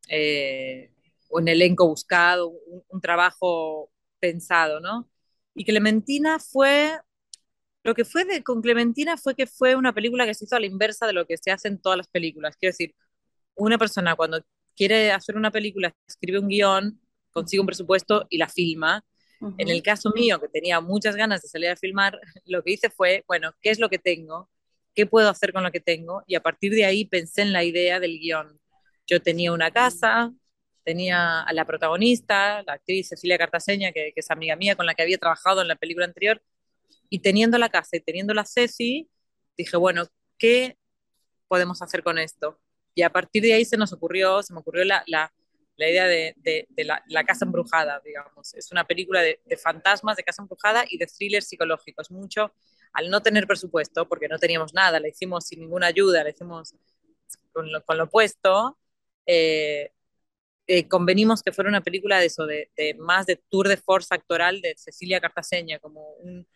eh, 0.09 0.93
un 1.31 1.49
elenco 1.49 1.87
buscado, 1.89 2.49
un, 2.49 2.83
un, 2.89 3.01
trabajo 3.01 3.91
pensado, 4.19 4.81
¿no? 4.81 5.09
Y 5.55 5.65
Clementina 5.65 6.39
fue, 6.41 6.99
lo 7.83 7.95
que 7.95 8.05
fue 8.05 8.25
de, 8.25 8.43
con 8.43 8.63
Clementina 8.63 9.17
fue 9.17 9.35
que 9.35 9.47
fue 9.47 9.77
una 9.77 9.93
película 9.95 10.27
que 10.27 10.35
se 10.35 10.45
hizo 10.45 10.57
a 10.57 10.61
la 10.61 10.67
inversa 10.67 11.07
de 11.07 11.13
lo 11.15 11.27
que 11.27 11.37
se 11.39 11.51
hace 11.51 11.69
en 11.69 11.81
todas 11.81 11.97
las 11.99 12.09
películas. 12.09 12.57
Quiero 12.57 12.73
decir, 12.73 12.95
una 13.55 13.79
persona 13.79 14.17
cuando 14.17 14.43
quiere 14.77 15.13
hacer 15.13 15.37
una 15.37 15.51
película, 15.51 15.95
escribe 16.09 16.39
un 16.39 16.49
guion, 16.49 17.01
consigue 17.33 17.61
un 17.61 17.67
presupuesto 17.67 18.27
y 18.31 18.39
la 18.39 18.49
filma. 18.49 19.05
Uh 19.41 19.49
-huh. 19.49 19.55
En 19.59 19.69
el 19.69 19.83
caso 19.83 20.11
mío, 20.15 20.41
que 20.41 20.49
tenía 20.49 20.81
muchas 20.81 21.17
ganas 21.17 21.43
de 21.43 21.49
salir 21.49 21.69
a 21.71 21.77
filmar, 21.77 22.19
lo 22.47 22.63
que 22.63 22.73
hice 22.73 22.91
fue, 22.91 23.25
bueno, 23.27 23.53
¿qué 23.63 23.71
es 23.71 23.79
lo 23.79 23.89
que 23.89 23.99
tengo? 23.99 24.51
¿Qué 24.95 25.07
puedo 25.07 25.29
hacer 25.29 25.53
con 25.53 25.63
lo 25.63 25.71
que 25.71 25.81
tengo? 25.81 26.23
Y 26.27 26.35
a 26.35 26.43
partir 26.43 26.73
de 26.73 26.85
ahí 26.85 27.05
pensé 27.05 27.43
en 27.43 27.53
la 27.53 27.65
idea 27.65 28.01
del 28.01 28.19
guion. 28.19 28.61
Yo 29.07 29.21
tenía 29.23 29.53
una 29.53 29.71
casa, 29.71 30.33
tenía 30.85 31.43
a 31.43 31.53
la 31.53 31.65
protagonista, 31.65 32.63
la 32.65 32.75
actriz 32.75 33.09
Cecilia 33.09 33.39
Cartaseña, 33.39 33.93
que, 33.93 34.13
que, 34.15 34.21
es 34.21 34.31
amiga 34.31 34.57
mía 34.57 34.77
con 34.77 34.87
la 34.87 34.95
que 34.95 35.03
había 35.03 35.19
trabajado 35.19 35.63
en 35.63 35.69
la 35.69 35.77
película 35.77 36.07
anterior, 36.07 36.43
y 37.09 37.21
teniendo 37.21 37.59
la 37.59 37.69
casa 37.69 37.97
y 37.97 38.01
teniendo 38.01 38.35
la 38.35 38.45
Ceci, 38.45 39.11
dije, 39.57 39.77
bueno, 39.77 40.07
¿qué 40.39 40.77
podemos 41.49 41.83
hacer 41.83 42.03
con 42.03 42.19
esto? 42.19 42.61
Y 42.95 43.03
a 43.03 43.11
partir 43.11 43.43
de 43.43 43.55
ahí 43.55 43.65
se 43.65 43.77
nos 43.77 43.93
ocurrió, 43.93 44.43
se 44.43 44.53
me 44.53 44.61
ocurrió 44.61 44.85
la, 44.85 45.03
la, 45.07 45.33
la 45.81 45.89
idea 45.89 46.07
de, 46.07 46.69
la, 47.09 47.25
casa 47.25 47.47
embrujada, 47.47 48.03
digamos. 48.05 48.53
Es 48.53 48.71
una 48.71 48.85
película 48.85 49.23
de, 49.23 49.41
fantasmas, 49.57 50.15
de 50.15 50.23
casa 50.23 50.43
embrujada 50.43 50.85
y 50.87 50.99
de 50.99 51.07
thriller 51.07 51.43
psicológico. 51.43 52.03
Es 52.03 52.11
mucho, 52.11 52.53
al 52.93 53.09
no 53.09 53.23
tener 53.23 53.47
presupuesto, 53.47 54.07
porque 54.07 54.29
no 54.29 54.39
teníamos 54.39 54.75
nada, 54.75 55.01
la 55.01 55.09
hicimos 55.09 55.47
sin 55.47 55.61
ninguna 55.61 55.87
ayuda, 55.87 56.23
la 56.23 56.31
hicimos 56.31 56.75
con 57.53 57.73
lo, 57.73 57.83
con 57.83 58.09
puesto, 58.11 58.79
eh, 59.25 59.91
eh, 60.67 60.87
convenimos 60.87 61.43
que 61.43 61.51
fuera 61.51 61.71
una 61.71 61.81
película 61.81 62.21
de 62.21 62.27
eso, 62.27 62.47
de, 62.47 62.69
más 62.99 63.25
de 63.25 63.37
tour 63.37 63.67
de 63.67 63.79
force 63.79 64.15
actoral 64.15 64.61
de 64.61 64.75
Cecilia 64.77 65.19
Cartaseña, 65.19 65.79
como 65.79 66.13
un 66.17 66.47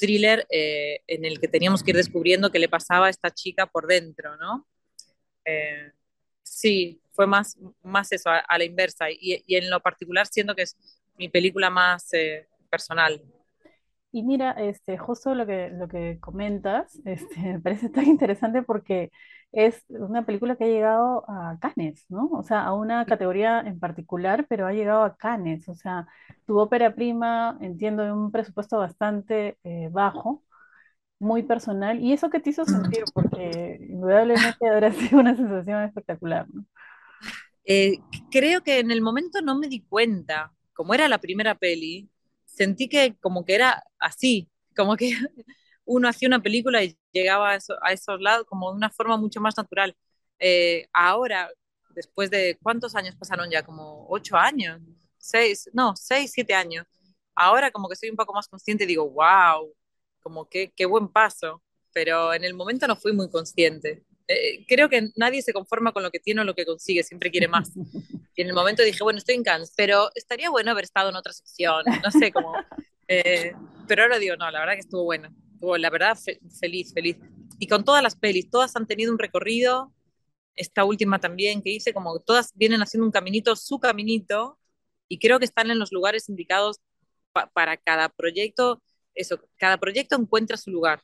thriller 0.00 0.48
eh, 0.50 1.00
en 1.06 1.24
el 1.24 1.38
que 1.38 1.46
teníamos 1.46 1.84
que 1.84 1.92
ir 1.92 1.96
descubriendo 1.96 2.50
qué 2.50 2.58
le 2.58 2.68
pasaba 2.68 3.06
a 3.06 3.10
esta 3.10 3.30
chica 3.30 3.66
por 3.66 3.86
dentro, 3.86 4.36
¿no? 4.36 4.66
Sí, 6.42 7.00
fue 7.14 7.26
más, 7.26 7.58
más 7.82 8.12
eso, 8.12 8.30
a, 8.30 8.38
a 8.38 8.58
la 8.58 8.64
inversa. 8.64 9.10
Y, 9.10 9.42
y, 9.46 9.56
en 9.56 9.70
lo 9.70 9.80
particular 9.80 10.26
siento 10.26 10.54
que 10.54 10.62
es 10.62 10.76
mi 11.16 11.28
película 11.28 11.70
más 11.70 12.12
eh, 12.12 12.48
personal. 12.70 13.22
Y 14.12 14.22
mira, 14.22 14.52
este, 14.52 14.96
justo 14.96 15.34
lo 15.34 15.46
que, 15.46 15.70
lo 15.70 15.88
que 15.88 16.18
comentas, 16.20 17.00
este, 17.04 17.40
me 17.40 17.60
parece 17.60 17.88
tan 17.90 18.06
interesante 18.06 18.62
porque 18.62 19.10
es 19.52 19.84
una 19.88 20.24
película 20.26 20.56
que 20.56 20.64
ha 20.64 20.66
llegado 20.68 21.24
a 21.28 21.58
Cannes, 21.60 22.04
¿no? 22.08 22.26
O 22.32 22.42
sea, 22.42 22.64
a 22.64 22.74
una 22.74 23.06
categoría 23.06 23.60
en 23.60 23.78
particular, 23.80 24.46
pero 24.48 24.66
ha 24.66 24.72
llegado 24.72 25.04
a 25.04 25.16
Cannes. 25.16 25.68
O 25.68 25.74
sea, 25.74 26.06
tu 26.46 26.58
ópera 26.58 26.94
prima, 26.94 27.58
entiendo, 27.60 28.02
de 28.04 28.12
un 28.12 28.32
presupuesto 28.32 28.78
bastante 28.78 29.58
eh, 29.64 29.88
bajo, 29.92 30.42
muy 31.18 31.42
personal. 31.42 32.00
¿Y 32.00 32.12
eso 32.12 32.30
qué 32.30 32.40
te 32.40 32.50
hizo 32.50 32.64
sentir? 32.64 33.04
Porque 33.14 33.78
indudablemente 33.90 34.68
habrá 34.68 34.92
sido 34.92 35.20
una 35.20 35.36
sensación 35.36 35.82
espectacular, 35.84 36.46
¿no? 36.52 36.64
Eh, 37.64 37.98
creo 38.30 38.62
que 38.62 38.78
en 38.80 38.90
el 38.90 39.00
momento 39.02 39.40
no 39.42 39.56
me 39.58 39.68
di 39.68 39.80
cuenta, 39.82 40.52
como 40.74 40.94
era 40.94 41.08
la 41.08 41.18
primera 41.18 41.54
peli, 41.54 42.08
sentí 42.44 42.88
que 42.88 43.16
como 43.20 43.44
que 43.44 43.54
era 43.54 43.82
así, 43.98 44.50
como 44.76 44.96
que 44.96 45.12
uno 45.84 46.08
hacía 46.08 46.28
una 46.28 46.42
película 46.42 46.82
y 46.84 46.96
llegaba 47.12 47.52
a, 47.52 47.56
eso, 47.56 47.74
a 47.82 47.92
esos 47.92 48.20
lados 48.20 48.46
como 48.48 48.70
de 48.70 48.76
una 48.76 48.90
forma 48.90 49.16
mucho 49.16 49.40
más 49.40 49.56
natural. 49.56 49.96
Eh, 50.38 50.88
ahora, 50.92 51.50
después 51.90 52.30
de 52.30 52.58
cuántos 52.62 52.94
años 52.94 53.16
pasaron 53.16 53.50
ya, 53.50 53.62
como 53.64 54.06
ocho 54.08 54.36
años, 54.36 54.80
seis, 55.18 55.70
no, 55.72 55.94
seis, 55.96 56.32
siete 56.32 56.54
años. 56.54 56.86
Ahora 57.34 57.70
como 57.70 57.88
que 57.88 57.96
soy 57.96 58.10
un 58.10 58.16
poco 58.16 58.32
más 58.34 58.48
consciente 58.48 58.84
y 58.84 58.86
digo, 58.86 59.08
wow, 59.10 59.72
como 60.22 60.48
que 60.48 60.72
qué 60.76 60.86
buen 60.86 61.08
paso, 61.08 61.62
pero 61.92 62.32
en 62.34 62.44
el 62.44 62.54
momento 62.54 62.86
no 62.86 62.96
fui 62.96 63.12
muy 63.12 63.28
consciente. 63.30 64.04
Eh, 64.26 64.64
creo 64.66 64.88
que 64.88 65.10
nadie 65.16 65.42
se 65.42 65.52
conforma 65.52 65.92
con 65.92 66.02
lo 66.02 66.10
que 66.10 66.18
tiene 66.18 66.40
o 66.40 66.44
lo 66.44 66.54
que 66.54 66.64
consigue, 66.64 67.02
siempre 67.02 67.30
quiere 67.30 67.48
más. 67.48 67.70
Y 68.36 68.42
en 68.42 68.48
el 68.48 68.54
momento 68.54 68.82
dije, 68.82 69.04
bueno, 69.04 69.18
estoy 69.20 69.36
en 69.36 69.44
Cannes, 69.44 69.72
pero 69.76 70.10
estaría 70.16 70.50
bueno 70.50 70.72
haber 70.72 70.82
estado 70.82 71.08
en 71.08 71.14
otra 71.14 71.32
sección, 71.32 71.84
no 72.02 72.10
sé 72.10 72.32
cómo. 72.32 72.52
Eh, 73.06 73.52
pero 73.86 74.02
ahora 74.02 74.18
digo, 74.18 74.34
no, 74.34 74.50
la 74.50 74.58
verdad 74.58 74.74
que 74.74 74.80
estuvo 74.80 75.04
bueno. 75.04 75.28
Estuvo, 75.52 75.76
la 75.78 75.88
verdad, 75.88 76.18
feliz, 76.58 76.92
feliz. 76.92 77.16
Y 77.60 77.68
con 77.68 77.84
todas 77.84 78.02
las 78.02 78.16
pelis, 78.16 78.50
todas 78.50 78.74
han 78.74 78.86
tenido 78.86 79.12
un 79.12 79.20
recorrido. 79.20 79.92
Esta 80.56 80.84
última 80.84 81.20
también 81.20 81.62
que 81.62 81.70
hice, 81.70 81.92
como 81.92 82.18
todas 82.18 82.50
vienen 82.54 82.82
haciendo 82.82 83.06
un 83.06 83.12
caminito, 83.12 83.54
su 83.54 83.78
caminito, 83.78 84.58
y 85.08 85.18
creo 85.18 85.38
que 85.38 85.44
están 85.44 85.70
en 85.70 85.78
los 85.78 85.92
lugares 85.92 86.28
indicados 86.28 86.80
para 87.52 87.76
cada 87.76 88.08
proyecto. 88.08 88.82
Eso, 89.14 89.40
cada 89.58 89.78
proyecto 89.78 90.16
encuentra 90.16 90.56
su 90.56 90.70
lugar. 90.70 91.02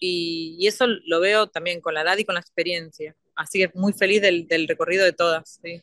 Y, 0.00 0.56
y, 0.58 0.66
eso 0.66 0.86
lo 1.06 1.20
veo 1.20 1.46
también 1.48 1.80
con 1.80 1.94
la 1.94 2.02
edad 2.02 2.16
y 2.18 2.24
con 2.24 2.34
la 2.34 2.40
experiencia. 2.40 3.14
Así 3.36 3.58
que 3.58 3.70
muy 3.74 3.92
feliz 3.92 4.22
del, 4.22 4.46
del 4.48 4.66
recorrido 4.66 5.04
de 5.04 5.12
todas. 5.12 5.60
¿sí? 5.62 5.82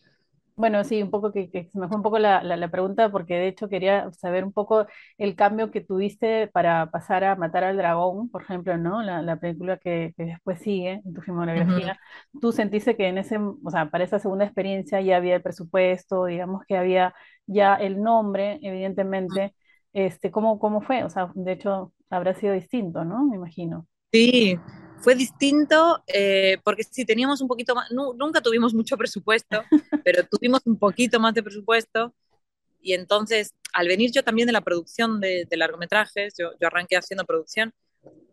Bueno, 0.58 0.84
sí, 0.84 1.04
un 1.04 1.12
poco 1.12 1.32
que, 1.32 1.52
que, 1.52 1.66
se 1.66 1.78
me 1.80 1.88
fue 1.88 1.98
un 1.98 2.04
poco 2.04 2.18
la, 2.18 2.42
la, 2.42 2.58
la, 2.58 2.68
pregunta 2.72 3.12
porque 3.12 3.36
de 3.36 3.48
hecho 3.48 3.70
quería 3.70 4.12
saber 4.12 4.44
un 4.44 4.52
poco 4.52 4.88
el 5.20 5.36
cambio 5.36 5.70
que 5.70 5.82
tuviste 5.82 6.48
para 6.48 6.90
pasar 6.90 7.24
a 7.24 7.36
Matar 7.36 7.64
al 7.64 7.78
Dragón, 7.78 8.30
por 8.32 8.42
ejemplo, 8.42 8.76
¿no? 8.76 9.04
La, 9.04 9.22
la 9.22 9.40
película 9.40 9.78
que, 9.78 10.16
que, 10.18 10.26
después 10.26 10.60
sigue 10.60 11.02
en 11.06 11.14
tu 11.14 11.22
filmografía. 11.22 12.00
Uh 12.34 12.38
-huh. 12.38 12.42
¿Tú 12.42 12.52
sentiste 12.52 12.98
que 12.98 13.08
en 13.08 13.20
ese, 13.20 13.38
o 13.38 13.70
sea, 13.70 13.92
para 13.92 14.04
esa 14.04 14.18
segunda 14.18 14.46
experiencia 14.46 15.00
ya 15.00 15.18
había 15.18 15.36
el 15.36 15.44
presupuesto, 15.44 16.26
digamos 16.26 16.64
que 16.68 16.76
había 16.76 17.14
ya 17.46 17.76
el 17.76 18.02
nombre, 18.02 18.60
evidentemente, 18.64 19.54
este, 19.94 20.32
¿cómo, 20.32 20.58
cómo 20.58 20.82
fue? 20.82 21.04
O 21.04 21.10
sea, 21.12 21.32
de 21.36 21.52
hecho, 21.52 21.94
habrá 22.10 22.34
sido 22.34 22.54
distinto, 22.54 23.06
¿no? 23.06 23.26
Me 23.26 23.36
imagino. 23.36 23.86
Sí, 24.12 24.58
fue 25.00 25.16
distinto 25.16 26.04
eh, 26.08 26.58
porque 26.64 26.84
sí 26.84 27.06
teníamos 27.06 27.42
un 27.42 27.48
poquito 27.48 27.76
más, 27.76 27.92
no, 27.92 28.14
nunca 28.14 28.42
tuvimos 28.42 28.74
mucho 28.74 28.98
presupuesto, 28.98 29.64
pero 30.04 30.24
tuvimos 30.28 30.62
un 30.66 30.78
poquito 30.78 31.20
más 31.20 31.34
de 31.34 31.44
presupuesto 31.44 32.14
y 32.82 32.94
entonces 32.94 33.54
al 33.74 33.88
venir 33.88 34.12
yo 34.12 34.24
también 34.24 34.48
de 34.48 34.54
la 34.54 34.62
producción 34.62 35.20
de, 35.20 35.46
de 35.50 35.58
largometrajes, 35.58 36.34
yo, 36.38 36.52
yo, 36.60 36.68
arranqué 36.68 36.96
haciendo 36.98 37.26
producción, 37.26 37.74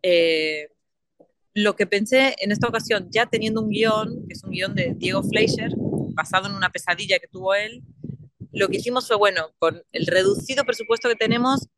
eh, 0.02 0.68
lo 1.54 1.76
que 1.76 1.86
pensé 1.86 2.34
en 2.40 2.50
esta 2.50 2.68
ocasión, 2.68 3.08
ya 3.10 3.26
teniendo 3.26 3.60
un 3.60 3.70
guion, 3.70 4.26
que 4.26 4.34
es 4.34 4.42
un 4.42 4.50
guion 4.50 4.74
de 4.74 4.94
Diego 4.96 5.22
Fleischer, 5.22 5.70
basado 5.76 6.48
en 6.48 6.54
una 6.54 6.70
pesadilla 6.70 7.18
que 7.18 7.28
tuvo 7.28 7.54
él, 7.54 7.82
lo 8.52 8.68
que 8.68 8.76
hicimos 8.76 9.06
fue, 9.06 9.16
bueno, 9.16 9.50
con 9.58 9.82
el 9.92 10.06
reducido 10.06 10.64
presupuesto 10.64 11.08
que 11.08 11.16
tenemos, 11.16 11.68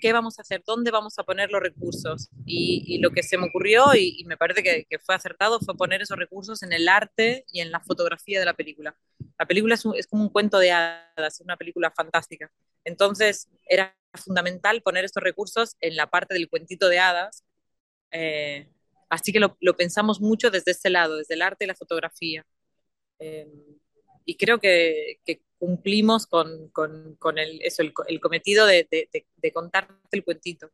qué 0.00 0.12
vamos 0.12 0.38
a 0.38 0.42
hacer, 0.42 0.62
dónde 0.66 0.90
vamos 0.90 1.18
a 1.18 1.24
poner 1.24 1.50
los 1.50 1.62
recursos. 1.62 2.28
Y, 2.44 2.84
y 2.86 2.98
lo 2.98 3.10
que 3.10 3.22
se 3.22 3.38
me 3.38 3.46
ocurrió, 3.46 3.94
y, 3.94 4.16
y 4.18 4.24
me 4.24 4.36
parece 4.36 4.62
que, 4.62 4.86
que, 4.88 4.98
fue 4.98 5.14
acertado, 5.14 5.60
fue 5.60 5.76
poner 5.76 6.02
esos 6.02 6.18
recursos 6.18 6.62
en 6.62 6.72
el 6.72 6.88
arte 6.88 7.44
y 7.52 7.60
en 7.60 7.70
la 7.70 7.80
fotografía 7.80 8.38
de 8.38 8.46
la 8.46 8.54
película. 8.54 8.96
La 9.38 9.46
película 9.46 9.74
es, 9.74 9.84
un, 9.84 9.96
es 9.96 10.06
como 10.06 10.24
un 10.24 10.30
cuento 10.30 10.58
de 10.58 10.72
hadas, 10.72 11.34
es 11.34 11.40
una 11.40 11.56
película 11.56 11.90
fantástica. 11.90 12.50
Entonces 12.84 13.48
era 13.66 13.96
fundamental 14.14 14.82
poner 14.82 15.04
estos 15.04 15.22
recursos 15.22 15.76
en 15.80 15.96
la 15.96 16.08
parte 16.08 16.34
del 16.34 16.48
cuentito 16.48 16.88
de 16.88 16.98
hadas. 16.98 17.44
Eh, 18.10 18.68
así 19.08 19.32
que 19.32 19.40
lo, 19.40 19.56
lo, 19.60 19.76
pensamos 19.76 20.20
mucho 20.20 20.50
desde 20.50 20.72
ese 20.72 20.90
lado, 20.90 21.16
desde 21.16 21.34
el 21.34 21.42
arte 21.42 21.64
y 21.64 21.68
la 21.68 21.74
fotografía. 21.74 22.46
Eh, 23.18 23.46
y 24.24 24.36
creo 24.36 24.60
que, 24.60 25.20
que, 25.24 25.42
cumplimos 25.58 26.26
con, 26.26 26.68
con, 26.68 27.16
con 27.18 27.38
el, 27.38 27.60
eso, 27.62 27.82
el, 27.82 27.92
el 28.06 28.20
cometido 28.20 28.66
de, 28.66 28.86
de, 28.90 29.08
de, 29.12 29.26
de, 29.36 29.52
contarte 29.52 29.94
el 30.12 30.24
cuentito. 30.24 30.70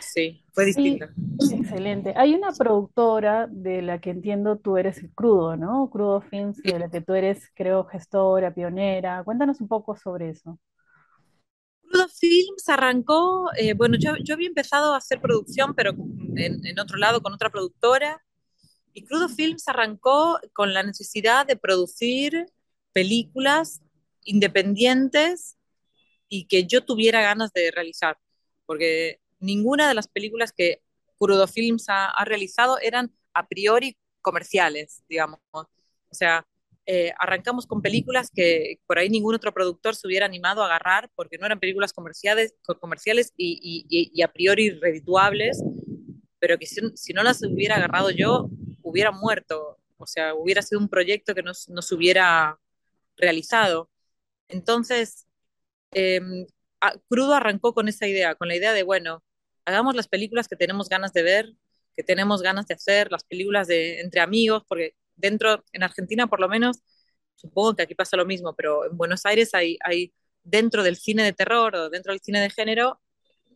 Sí, 0.00 0.44
fue 0.52 0.64
distinto. 0.64 1.06
Excelente. 1.52 2.12
Hay 2.16 2.34
una 2.34 2.52
productora 2.52 3.46
de 3.48 3.82
la 3.82 4.00
que 4.00 4.10
entiendo 4.10 4.58
tú 4.58 4.76
eres 4.76 4.98
el 4.98 5.12
crudo, 5.12 5.56
¿no? 5.56 5.88
Crudo 5.90 6.20
Films, 6.20 6.60
de 6.62 6.78
la 6.78 6.90
que 6.90 7.00
tú 7.00 7.14
eres, 7.14 7.50
creo, 7.54 7.84
gestora, 7.84 8.52
pionera. 8.52 9.22
Cuéntanos 9.24 9.60
un 9.60 9.68
poco 9.68 9.96
sobre 9.96 10.30
eso. 10.30 10.58
Crudo 11.82 12.08
Films 12.08 12.68
arrancó, 12.68 13.48
eh, 13.56 13.74
bueno, 13.74 13.96
yo, 13.96 14.14
yo, 14.24 14.34
había 14.34 14.48
empezado 14.48 14.92
a 14.92 14.98
hacer 14.98 15.20
producción, 15.20 15.74
pero 15.76 15.92
en, 16.34 16.66
en 16.66 16.78
otro 16.80 16.98
lado, 16.98 17.22
con 17.22 17.32
otra 17.32 17.50
productora. 17.50 18.20
Y 18.92 19.04
Crudo 19.04 19.28
Films 19.28 19.68
arrancó 19.68 20.40
con 20.52 20.74
la 20.74 20.82
necesidad 20.82 21.46
de 21.46 21.56
producir 21.56 22.46
películas 22.92 23.82
independientes 24.26 25.56
y 26.28 26.46
que 26.46 26.66
yo 26.66 26.84
tuviera 26.84 27.22
ganas 27.22 27.52
de 27.52 27.70
realizar, 27.70 28.18
porque 28.66 29.20
ninguna 29.38 29.88
de 29.88 29.94
las 29.94 30.08
películas 30.08 30.52
que 30.52 30.82
Crudo 31.18 31.46
Films 31.46 31.86
ha, 31.88 32.24
realizado 32.24 32.78
eran 32.80 33.12
a 33.32 33.46
priori 33.46 33.96
comerciales, 34.20 35.02
digamos. 35.08 35.40
O 35.52 35.66
sea, 36.10 36.46
eh, 36.84 37.12
arrancamos 37.18 37.66
con 37.66 37.80
películas 37.80 38.30
que 38.34 38.80
por 38.86 38.98
ahí 38.98 39.08
ningún 39.08 39.34
otro 39.34 39.52
productor 39.54 39.94
se 39.96 40.06
hubiera 40.06 40.26
animado 40.26 40.62
a 40.62 40.66
agarrar 40.66 41.10
porque 41.14 41.38
no 41.38 41.46
eran 41.46 41.60
películas 41.60 41.92
comerciales, 41.92 42.54
comerciales 42.80 43.32
y, 43.36 44.22
a 44.22 44.32
priori 44.32 44.70
redituables, 44.70 45.62
pero 46.38 46.58
que 46.58 46.66
si, 46.66 47.12
no 47.12 47.22
las 47.22 47.42
hubiera 47.42 47.76
agarrado 47.76 48.10
yo, 48.10 48.50
hubiera 48.82 49.10
muerto. 49.12 49.78
O 49.98 50.06
sea, 50.06 50.34
hubiera 50.34 50.60
sido 50.60 50.80
un 50.80 50.88
proyecto 50.88 51.34
que 51.34 51.42
no 51.42 51.54
se 51.54 51.94
hubiera 51.94 52.58
realizado. 53.16 53.88
Entonces, 54.48 55.26
eh, 55.92 56.20
Crudo 57.08 57.34
arrancó 57.34 57.74
con 57.74 57.88
esa 57.88 58.06
idea, 58.06 58.34
con 58.34 58.48
la 58.48 58.56
idea 58.56 58.72
de, 58.72 58.82
bueno, 58.82 59.22
hagamos 59.64 59.94
las 59.94 60.08
películas 60.08 60.48
que 60.48 60.56
tenemos 60.56 60.88
ganas 60.88 61.12
de 61.12 61.22
ver, 61.22 61.52
que 61.94 62.02
tenemos 62.02 62.42
ganas 62.42 62.66
de 62.66 62.74
hacer, 62.74 63.10
las 63.10 63.24
películas 63.24 63.66
de 63.66 64.00
entre 64.00 64.20
amigos, 64.20 64.62
porque 64.68 64.94
dentro, 65.16 65.64
en 65.72 65.82
Argentina 65.82 66.26
por 66.26 66.40
lo 66.40 66.48
menos, 66.48 66.82
supongo 67.36 67.74
que 67.74 67.82
aquí 67.82 67.94
pasa 67.94 68.16
lo 68.16 68.26
mismo, 68.26 68.54
pero 68.54 68.86
en 68.90 68.96
Buenos 68.96 69.26
Aires 69.26 69.54
hay, 69.54 69.78
hay 69.84 70.12
dentro 70.42 70.82
del 70.82 70.96
cine 70.96 71.22
de 71.24 71.32
terror 71.32 71.74
o 71.74 71.90
dentro 71.90 72.12
del 72.12 72.20
cine 72.20 72.40
de 72.40 72.50
género, 72.50 73.00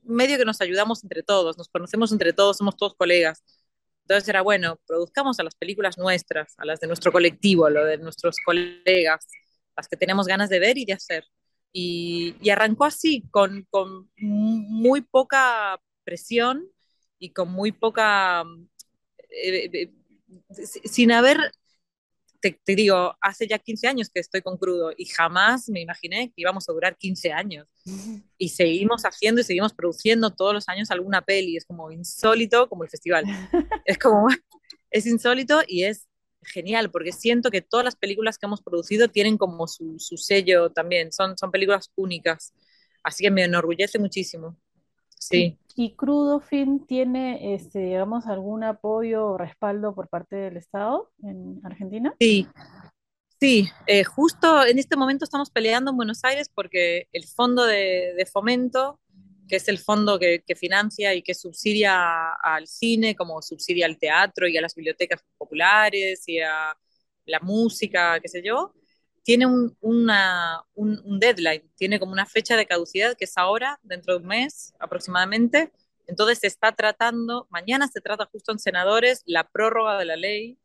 medio 0.02 0.38
que 0.38 0.44
nos 0.44 0.60
ayudamos 0.60 1.02
entre 1.04 1.22
todos, 1.22 1.58
nos 1.58 1.68
conocemos 1.68 2.12
entre 2.12 2.32
todos, 2.32 2.56
somos 2.56 2.76
todos 2.76 2.94
colegas. 2.94 3.44
Entonces 4.02 4.28
era 4.28 4.42
bueno, 4.42 4.80
produzcamos 4.86 5.38
a 5.38 5.44
las 5.44 5.54
películas 5.54 5.98
nuestras, 5.98 6.54
a 6.58 6.64
las 6.64 6.80
de 6.80 6.88
nuestro 6.88 7.12
colectivo, 7.12 7.66
a 7.66 7.70
lo 7.70 7.84
de 7.84 7.98
nuestros 7.98 8.36
colegas, 8.44 9.26
las 9.80 9.88
que 9.88 9.96
tenemos 9.96 10.26
ganas 10.26 10.50
de 10.50 10.58
ver 10.58 10.76
y 10.78 10.84
de 10.84 10.92
hacer. 10.92 11.24
Y, 11.72 12.36
y 12.40 12.50
arrancó 12.50 12.84
así, 12.84 13.24
con, 13.30 13.66
con, 13.70 14.10
muy 14.18 15.00
poca 15.00 15.80
presión 16.04 16.68
y 17.18 17.32
con 17.32 17.50
muy 17.50 17.72
poca... 17.72 18.44
Eh, 19.30 19.70
eh, 19.72 19.92
sin 20.84 21.12
haber... 21.12 21.38
Te, 22.40 22.58
te, 22.64 22.74
digo, 22.74 23.14
hace 23.20 23.46
ya 23.46 23.58
15 23.58 23.86
años 23.88 24.08
que 24.08 24.20
estoy 24.20 24.40
con 24.40 24.56
crudo 24.56 24.92
y 24.96 25.04
jamás 25.04 25.68
me 25.68 25.82
imaginé 25.82 26.28
que 26.28 26.40
íbamos 26.40 26.66
a 26.68 26.72
durar 26.72 26.96
15 26.96 27.32
años. 27.32 27.68
Y 28.38 28.48
seguimos 28.48 29.02
haciendo 29.02 29.42
y 29.42 29.44
seguimos 29.44 29.74
produciendo 29.74 30.30
todos 30.30 30.54
los 30.54 30.68
años 30.68 30.90
alguna 30.90 31.20
peli. 31.20 31.56
Es 31.58 31.66
como 31.66 31.90
insólito 31.90 32.68
como 32.68 32.82
el 32.82 32.90
festival. 32.90 33.24
es 33.84 33.98
como, 33.98 34.26
es 34.90 35.06
insólito 35.06 35.60
y 35.66 35.84
es 35.84 36.09
genial, 36.50 36.90
porque 36.90 37.12
siento 37.12 37.50
que 37.50 37.62
todas 37.62 37.84
las 37.84 37.96
películas 37.96 38.38
que 38.38 38.46
hemos 38.46 38.62
producido 38.62 39.08
tienen 39.08 39.38
como 39.38 39.66
su, 39.66 39.96
su 39.98 40.16
sello 40.16 40.70
también, 40.70 41.12
son, 41.12 41.38
son 41.38 41.50
películas 41.50 41.90
únicas, 41.96 42.52
así 43.02 43.24
que 43.24 43.30
me 43.30 43.44
enorgullece 43.44 43.98
muchísimo. 43.98 44.56
Sí. 45.18 45.58
¿Y, 45.76 45.84
y 45.84 45.94
Crudo 45.94 46.40
Film 46.40 46.86
tiene, 46.86 47.54
este, 47.54 47.78
digamos, 47.78 48.26
algún 48.26 48.64
apoyo 48.64 49.26
o 49.26 49.38
respaldo 49.38 49.94
por 49.94 50.08
parte 50.08 50.36
del 50.36 50.56
Estado 50.56 51.10
en 51.22 51.60
Argentina? 51.64 52.14
Sí, 52.18 52.46
sí, 53.38 53.68
eh, 53.86 54.04
justo 54.04 54.66
en 54.66 54.78
este 54.78 54.96
momento 54.96 55.24
estamos 55.24 55.50
peleando 55.50 55.90
en 55.90 55.96
Buenos 55.96 56.24
Aires 56.24 56.50
porque 56.54 57.08
el 57.12 57.24
fondo 57.24 57.64
de, 57.64 58.14
de 58.16 58.26
fomento 58.26 58.98
que 59.50 59.56
es 59.56 59.68
el 59.68 59.78
fondo 59.78 60.18
que, 60.18 60.42
financia 60.56 61.12
y 61.14 61.22
que 61.22 61.34
subsidia 61.34 62.32
al 62.42 62.68
cine, 62.68 63.16
como 63.16 63.42
subsidia 63.42 63.86
al 63.86 63.98
teatro 63.98 64.46
y 64.48 64.56
a 64.56 64.62
las 64.62 64.74
bibliotecas 64.74 65.22
populares 65.36 66.22
y 66.26 66.38
a 66.40 66.74
la 67.26 67.40
música, 67.40 68.20
qué 68.20 68.28
sé 68.28 68.42
yo, 68.42 68.72
tiene 69.24 69.46
un, 69.46 69.76
un, 69.80 71.18
deadline, 71.20 71.70
tiene 71.76 71.98
como 71.98 72.12
una 72.12 72.26
fecha 72.26 72.56
de 72.56 72.66
caducidad 72.66 73.16
que 73.16 73.24
es 73.24 73.36
ahora, 73.36 73.78
dentro 73.82 74.14
de 74.14 74.20
un 74.20 74.28
mes 74.28 74.72
aproximadamente. 74.78 75.72
Entonces 76.06 76.38
se 76.38 76.46
está 76.46 76.72
tratando, 76.72 77.46
mañana 77.50 77.88
se 77.88 78.00
trata 78.00 78.26
justo 78.32 78.52
en 78.52 78.58
senadores 78.60 79.22
la 79.26 79.48
prórroga 79.48 79.98
de 79.98 80.04
la 80.04 80.16
ley, 80.16 80.58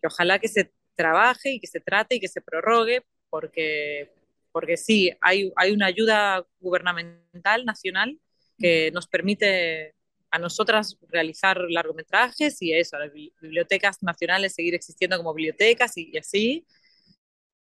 que 0.00 0.06
ojalá 0.08 0.38
que 0.38 0.48
se 0.48 0.72
trabaje 0.94 1.52
y 1.52 1.60
que 1.60 1.66
se 1.66 1.80
trate 1.80 2.16
y 2.16 2.20
que 2.20 2.28
se 2.28 2.40
prorrogue, 2.40 3.04
porque 3.30 4.12
porque 4.56 4.78
sí, 4.78 5.12
hay, 5.20 5.52
hay 5.54 5.70
una 5.70 5.84
ayuda 5.84 6.42
gubernamental 6.60 7.66
nacional 7.66 8.18
que 8.58 8.90
nos 8.90 9.06
permite 9.06 9.94
a 10.30 10.38
nosotras 10.38 10.96
realizar 11.10 11.58
largometrajes 11.68 12.62
y 12.62 12.72
eso, 12.72 12.96
a 12.96 13.00
las 13.00 13.12
bibliotecas 13.12 14.02
nacionales 14.02 14.54
seguir 14.54 14.74
existiendo 14.74 15.18
como 15.18 15.34
bibliotecas 15.34 15.98
y, 15.98 16.08
y 16.10 16.16
así. 16.16 16.66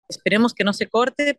Esperemos 0.09 0.55
que 0.55 0.65
no 0.65 0.73
se 0.73 0.89
corte, 0.89 1.39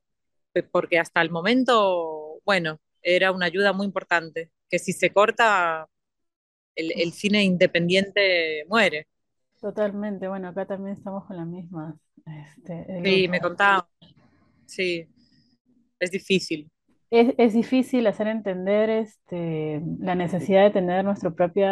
porque 0.71 0.97
hasta 0.97 1.21
el 1.21 1.29
momento, 1.29 2.39
bueno, 2.45 2.79
era 3.01 3.33
una 3.33 3.47
ayuda 3.47 3.73
muy 3.73 3.85
importante, 3.85 4.50
que 4.69 4.79
si 4.79 4.93
se 4.93 5.12
corta, 5.12 5.89
el, 6.73 6.93
el 6.95 7.12
cine 7.12 7.43
independiente 7.43 8.63
muere. 8.69 9.09
Totalmente, 9.59 10.25
bueno, 10.29 10.47
acá 10.47 10.65
también 10.65 10.95
estamos 10.95 11.25
con 11.25 11.35
la 11.35 11.43
misma 11.43 11.97
este, 12.25 13.01
Sí, 13.03 13.27
me 13.27 13.41
contaba. 13.41 13.89
Sí, 14.65 15.05
es 16.03 16.12
difícil. 16.12 16.69
Es, 17.10 17.36
es 17.38 17.53
difícil 17.53 18.07
hacer 18.07 18.25
entender 18.27 18.89
este, 18.89 19.81
la 20.00 20.15
necesidad 20.15 20.63
de 20.63 20.72
tener 20.72 21.05
nuestro 21.05 21.36
propio 21.36 21.67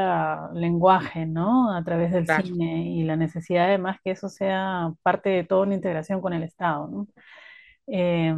lenguaje, 0.54 1.26
¿no? 1.26 1.76
A 1.76 1.84
través 1.84 2.12
del 2.12 2.28
Claro. 2.28 2.46
cine 2.46 2.86
y 2.92 3.04
la 3.04 3.16
necesidad 3.16 3.66
además 3.66 3.98
que 4.04 4.12
eso 4.12 4.30
sea 4.30 4.94
parte 5.02 5.30
de 5.30 5.44
toda 5.44 5.64
una 5.64 5.74
integración 5.76 6.22
con 6.22 6.34
el 6.34 6.44
Estado, 6.44 6.88
¿no? 6.88 7.08
Eh, 7.88 8.36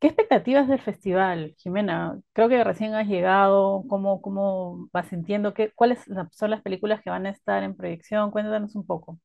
¿qué 0.00 0.08
expectativas 0.08 0.68
del 0.68 0.80
festival, 0.80 1.54
Jimena? 1.58 2.20
Creo 2.34 2.48
que 2.48 2.64
recién 2.64 2.94
has 2.94 3.08
llegado, 3.08 3.84
¿cómo, 3.88 4.22
cómo 4.22 4.88
vas 4.92 5.08
sintiendo? 5.08 5.54
¿Qué, 5.54 5.72
cuáles 5.74 6.00
son 6.32 6.50
las 6.50 6.62
películas 6.62 7.02
que 7.02 7.10
van 7.10 7.26
a 7.26 7.30
estar 7.30 7.62
en 7.64 7.76
proyección? 7.76 8.30
Cuéntanos 8.32 8.76
un 8.76 8.86
poco. 8.86 9.18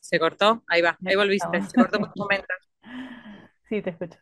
¿Se 0.00 0.18
cortó? 0.18 0.62
Ahí 0.66 0.82
va, 0.82 1.00
ahí 1.04 1.16
volviste. 1.16 1.62
Se 1.62 1.78
cortó 1.78 1.98
por 1.98 2.08
un 2.08 2.14
momento. 2.18 2.46
Sí, 3.68 3.82
te 3.82 3.90
escucho. 3.90 4.18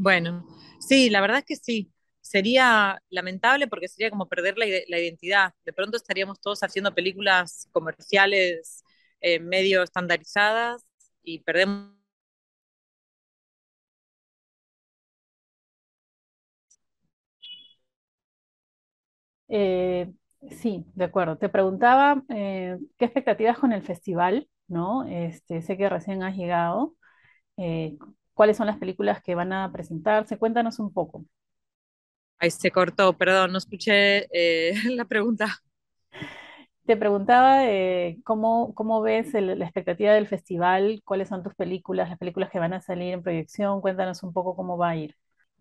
Bueno, 0.00 0.46
sí, 0.80 1.10
la 1.10 1.20
verdad 1.20 1.38
es 1.38 1.44
que 1.44 1.56
sí. 1.56 1.92
Sería 2.20 3.00
lamentable 3.10 3.66
porque 3.68 3.88
sería 3.88 4.10
como 4.10 4.28
perder 4.28 4.56
la, 4.58 4.66
ide- 4.66 4.84
la 4.88 4.98
identidad. 5.00 5.54
De 5.64 5.72
pronto 5.72 5.96
estaríamos 5.96 6.40
todos 6.40 6.62
haciendo 6.62 6.94
películas 6.94 7.68
comerciales 7.72 8.84
eh, 9.20 9.40
medio 9.40 9.82
estandarizadas 9.82 10.86
y 11.22 11.40
perdemos. 11.40 11.92
Eh, 19.48 20.12
sí, 20.50 20.84
de 20.94 21.04
acuerdo. 21.04 21.38
Te 21.38 21.48
preguntaba 21.48 22.22
eh, 22.28 22.78
qué 22.98 23.04
expectativas 23.06 23.58
con 23.58 23.72
el 23.72 23.82
festival, 23.82 24.48
¿no? 24.68 25.04
Este, 25.06 25.62
sé 25.62 25.76
que 25.76 25.88
recién 25.88 26.22
has 26.22 26.36
llegado. 26.36 26.94
Eh, 27.56 27.98
¿cuáles 28.38 28.56
son 28.58 28.68
las 28.68 28.78
películas 28.78 29.22
que 29.22 29.36
van 29.36 29.52
a 29.54 29.72
presentarse? 29.72 30.38
Cuéntanos 30.38 30.80
un 30.80 30.92
poco. 30.94 31.26
Ahí 32.40 32.50
se 32.50 32.70
cortó, 32.70 33.16
perdón, 33.16 33.52
no 33.52 33.58
escuché 33.58 34.28
eh, 34.32 34.74
la 34.96 35.04
pregunta. 35.06 35.60
Te 36.86 36.96
preguntaba 36.96 37.66
eh, 37.68 38.18
cómo, 38.24 38.74
cómo 38.74 39.02
ves 39.02 39.34
el- 39.34 39.58
la 39.58 39.64
expectativa 39.66 40.12
del 40.14 40.26
festival, 40.26 41.02
cuáles 41.04 41.28
son 41.28 41.42
tus 41.42 41.54
películas, 41.54 42.08
las 42.08 42.18
películas 42.18 42.50
que 42.50 42.58
van 42.58 42.72
a 42.72 42.80
salir 42.80 43.12
en 43.14 43.22
proyección. 43.22 43.80
Cuéntanos 43.82 44.22
un 44.22 44.32
poco 44.32 44.56
cómo 44.56 44.78
va 44.78 44.90
a 44.90 44.96
ir. 44.96 45.14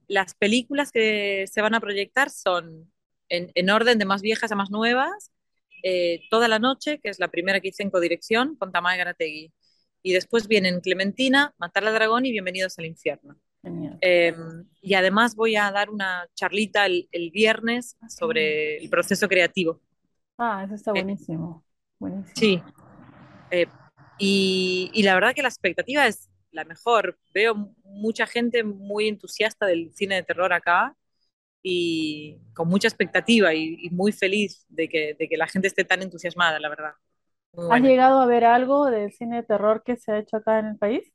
Las 0.08 0.36
películas 0.36 0.92
que 0.92 1.46
se 1.52 1.62
van 1.62 1.76
a 1.76 1.80
proyectar 1.82 2.30
son 2.30 2.92
en, 3.30 3.52
en 3.56 3.70
orden 3.70 4.00
de 4.00 4.06
más 4.06 4.22
viejas 4.22 4.52
a 4.52 4.56
más 4.56 4.70
nuevas. 4.72 5.32
eh, 5.84 6.22
Toda 6.30 6.48
la 6.48 6.60
noche, 6.60 7.00
que 7.00 7.10
es 7.10 7.20
la 7.20 7.28
primera 7.30 7.60
que 7.60 7.70
hice 7.70 7.84
en 7.84 7.90
codirección 7.92 8.56
con 8.58 8.72
Tamara 8.72 8.98
Garategui. 8.98 9.54
Y 10.04 10.14
después 10.14 10.48
vienen 10.48 10.82
Clementina, 10.82 11.54
Matar 11.58 11.86
al 11.86 11.94
Dragón 11.94 12.26
y 12.26 12.32
Bienvenidos 12.32 12.78
al 12.80 12.86
Infierno. 12.86 13.38
Eh, 14.02 14.36
y 14.82 14.96
además 14.96 15.36
voy 15.36 15.56
a 15.58 15.72
dar 15.72 15.90
una 15.90 16.28
charlita 16.36 16.86
el, 16.88 17.10
el 17.12 17.32
viernes 17.32 17.98
Ah, 18.02 18.08
sobre 18.08 18.78
el 18.78 18.90
proceso 18.90 19.28
creativo. 19.30 19.82
Ah, 20.38 20.64
eso 20.66 20.74
está 20.76 20.94
Eh, 20.94 21.04
buenísimo. 21.04 21.64
Buenísimo. 22.00 22.34
sí, 22.34 22.64
eh, 23.52 23.68
y, 24.20 24.92
y 24.94 25.04
la 25.04 25.16
verdad 25.16 25.34
que 25.36 25.42
la 25.44 25.50
expectativa 25.50 26.08
es 26.08 26.30
la 26.52 26.66
mejor. 26.66 27.20
Veo 27.34 27.56
mucha 27.84 28.28
gente 28.28 28.64
muy 28.64 29.08
entusiasta 29.08 29.66
del 29.68 29.94
cine 29.96 30.16
de 30.18 30.24
terror 30.24 30.54
acá 30.54 30.96
y 31.64 32.40
con 32.56 32.70
mucha 32.70 32.88
expectativa 32.90 33.54
y, 33.56 33.78
y 33.82 33.92
muy 33.92 34.12
feliz 34.14 34.66
de 34.70 34.90
que, 34.90 35.16
de 35.20 35.30
que 35.30 35.38
la 35.38 35.48
gente 35.48 35.68
esté 35.70 35.86
tan 35.86 36.02
entusiasmada, 36.04 36.60
la 36.60 36.70
verdad. 36.70 36.94
Muy 37.58 37.66
¿Has 37.68 37.82
buena. 37.82 37.84
llegado 37.84 38.20
a 38.22 38.26
ver 38.26 38.46
algo 38.46 38.88
del 38.88 39.12
cine 39.14 39.38
de 39.38 39.44
terror 39.44 39.84
que 39.86 39.96
se 39.98 40.12
ha 40.12 40.20
hecho 40.20 40.38
acá 40.38 40.60
en 40.60 40.66
el 40.68 40.78
país? 40.78 41.14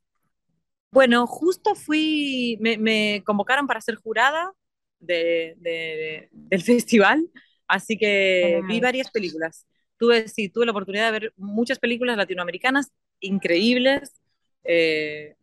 Bueno, 0.90 1.26
justo 1.26 1.74
fui, 1.74 2.58
me, 2.60 2.76
me 2.78 3.22
convocaron 3.24 3.66
para 3.66 3.80
ser 3.80 3.96
jurada 3.96 4.52
de, 5.00 5.54
de- 5.58 6.28
del 6.32 6.62
festival, 6.62 7.30
así 7.66 7.96
que 7.98 8.62
vi 8.66 8.80
varias 8.80 9.10
películas. 9.10 9.66
Tuve, 9.98 10.28
sí, 10.28 10.48
tuve 10.50 10.66
la 10.66 10.72
oportunidad 10.72 11.06
de 11.06 11.12
ver 11.20 11.32
muchas 11.36 11.78
películas 11.78 12.16
latinoamericanas 12.16 12.88
increíbles. 13.20 14.20
eh, 14.64 15.34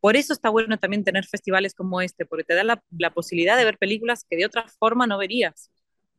por 0.00 0.16
eso 0.16 0.32
está 0.34 0.50
bueno 0.50 0.78
también 0.78 1.04
tener 1.04 1.26
festivales 1.26 1.74
como 1.74 2.00
este, 2.00 2.26
porque 2.26 2.44
te 2.44 2.54
da 2.54 2.64
la, 2.64 2.82
la 2.98 3.12
posibilidad 3.14 3.56
de 3.58 3.64
ver 3.64 3.78
películas 3.78 4.24
que 4.28 4.36
de 4.36 4.46
otra 4.46 4.66
forma 4.68 5.06
no 5.06 5.18
verías. 5.18 5.70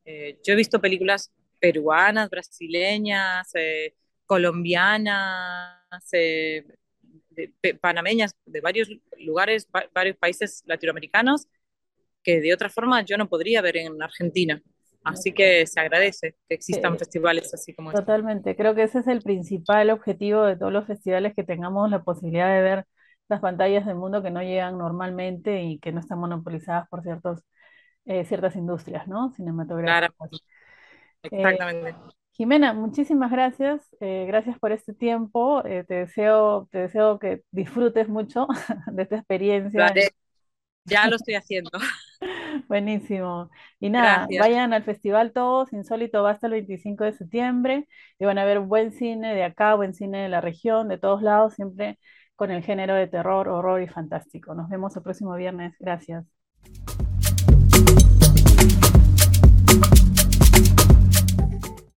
Eh, 0.06 0.40
yo 0.46 0.54
he 0.54 0.56
visto 0.58 0.82
películas 0.82 1.32
peruanas, 1.60 2.30
brasileñas, 2.30 3.50
eh, 3.56 3.96
colombianas, 4.26 5.80
eh, 6.14 6.66
de- 7.32 7.54
pe- 7.62 7.76
panameñas, 7.76 8.36
de 8.46 8.62
varios 8.62 8.90
lugares, 9.20 9.68
va- 9.76 9.86
varios 9.94 10.18
países 10.18 10.64
latinoamericanos, 10.66 11.48
que 12.24 12.42
de 12.42 12.54
otra 12.54 12.70
forma 12.70 13.02
yo 13.04 13.18
no 13.18 13.30
podría 13.30 13.62
ver 13.62 13.78
en 13.78 14.02
Argentina. 14.02 14.62
De 15.04 15.04
Así 15.04 15.34
que 15.34 15.68
se 15.68 15.80
agradece 15.82 16.36
que 16.50 16.56
existan 16.56 16.98
Eh, 16.98 17.00
festivales 17.00 17.54
así 17.54 17.74
como 17.76 17.92
este. 17.92 18.06
totalmente. 18.06 18.56
Creo 18.56 18.76
que 18.76 18.84
ese 18.84 19.00
es 19.00 19.08
el 19.08 19.22
principal 19.22 19.90
objetivo 19.90 20.44
de 20.44 20.58
todos 20.58 20.72
los 20.74 20.88
festivales, 20.88 21.34
que 21.36 21.44
tengamos 21.44 21.90
la 21.90 22.04
posibilidad 22.04 22.54
de 22.56 22.62
ver 22.62 22.86
las 23.30 23.42
pantallas 23.42 23.86
del 23.86 23.96
mundo 23.96 24.22
que 24.24 24.32
no 24.32 24.42
llegan 24.42 24.78
normalmente 24.78 25.64
y 25.64 25.80
que 25.80 25.92
no 25.92 26.00
están 26.00 26.20
monopolizadas 26.20 26.88
por 26.90 27.04
ciertos, 27.04 27.42
eh, 28.06 28.26
ciertas 28.26 28.56
industrias, 28.56 29.08
¿no? 29.08 29.32
Cinematográficas. 29.34 30.32
Eh, 31.32 31.58
exactamente. 31.58 31.96
Jimena, 32.34 32.74
muchísimas 32.74 33.32
gracias. 33.32 33.82
eh, 34.00 34.26
gracias 34.28 34.58
por 34.60 34.72
este 34.72 34.94
tiempo. 34.94 35.64
eh, 35.66 35.84
te 35.88 35.96
deseo, 35.96 36.68
te 36.72 36.80
deseo 36.80 37.20
que 37.20 37.44
disfrutes 37.52 38.10
mucho 38.10 38.48
de 38.92 39.04
esta 39.04 39.16
experiencia. 39.18 39.86
haré. 39.86 40.10
Ya 40.86 41.08
lo 41.08 41.16
estoy 41.18 41.36
haciendo. 41.36 41.72
Buenísimo. 42.68 43.50
Y 43.80 43.90
nada, 43.90 44.28
Gracias. 44.28 44.40
vayan 44.40 44.74
al 44.74 44.84
festival 44.84 45.32
todos. 45.34 45.74
Insólito 45.74 46.24
va 46.24 46.32
hasta 46.32 46.48
el 46.48 46.54
25 46.54 47.04
de 47.06 47.14
septiembre 47.14 47.88
y 48.20 48.26
van 48.26 48.38
a 48.38 48.46
ver 48.46 48.60
buen 48.60 48.92
cine 48.94 49.36
de 49.36 49.44
acá, 49.44 49.76
buen 49.76 49.94
cine 49.94 50.24
de 50.24 50.30
la 50.30 50.42
región, 50.42 50.88
de 50.90 50.98
todos 50.98 51.22
lados, 51.22 51.54
siempre 51.56 52.00
con 52.36 52.52
el 52.52 52.64
género 52.64 52.96
de 52.96 53.08
terror, 53.08 53.48
horror 53.48 53.82
y 53.82 53.88
fantástico. 53.88 54.56
Nos 54.56 54.70
vemos 54.70 54.96
el 54.96 55.04
próximo 55.04 55.36
viernes. 55.36 55.76
Gracias. 55.80 56.26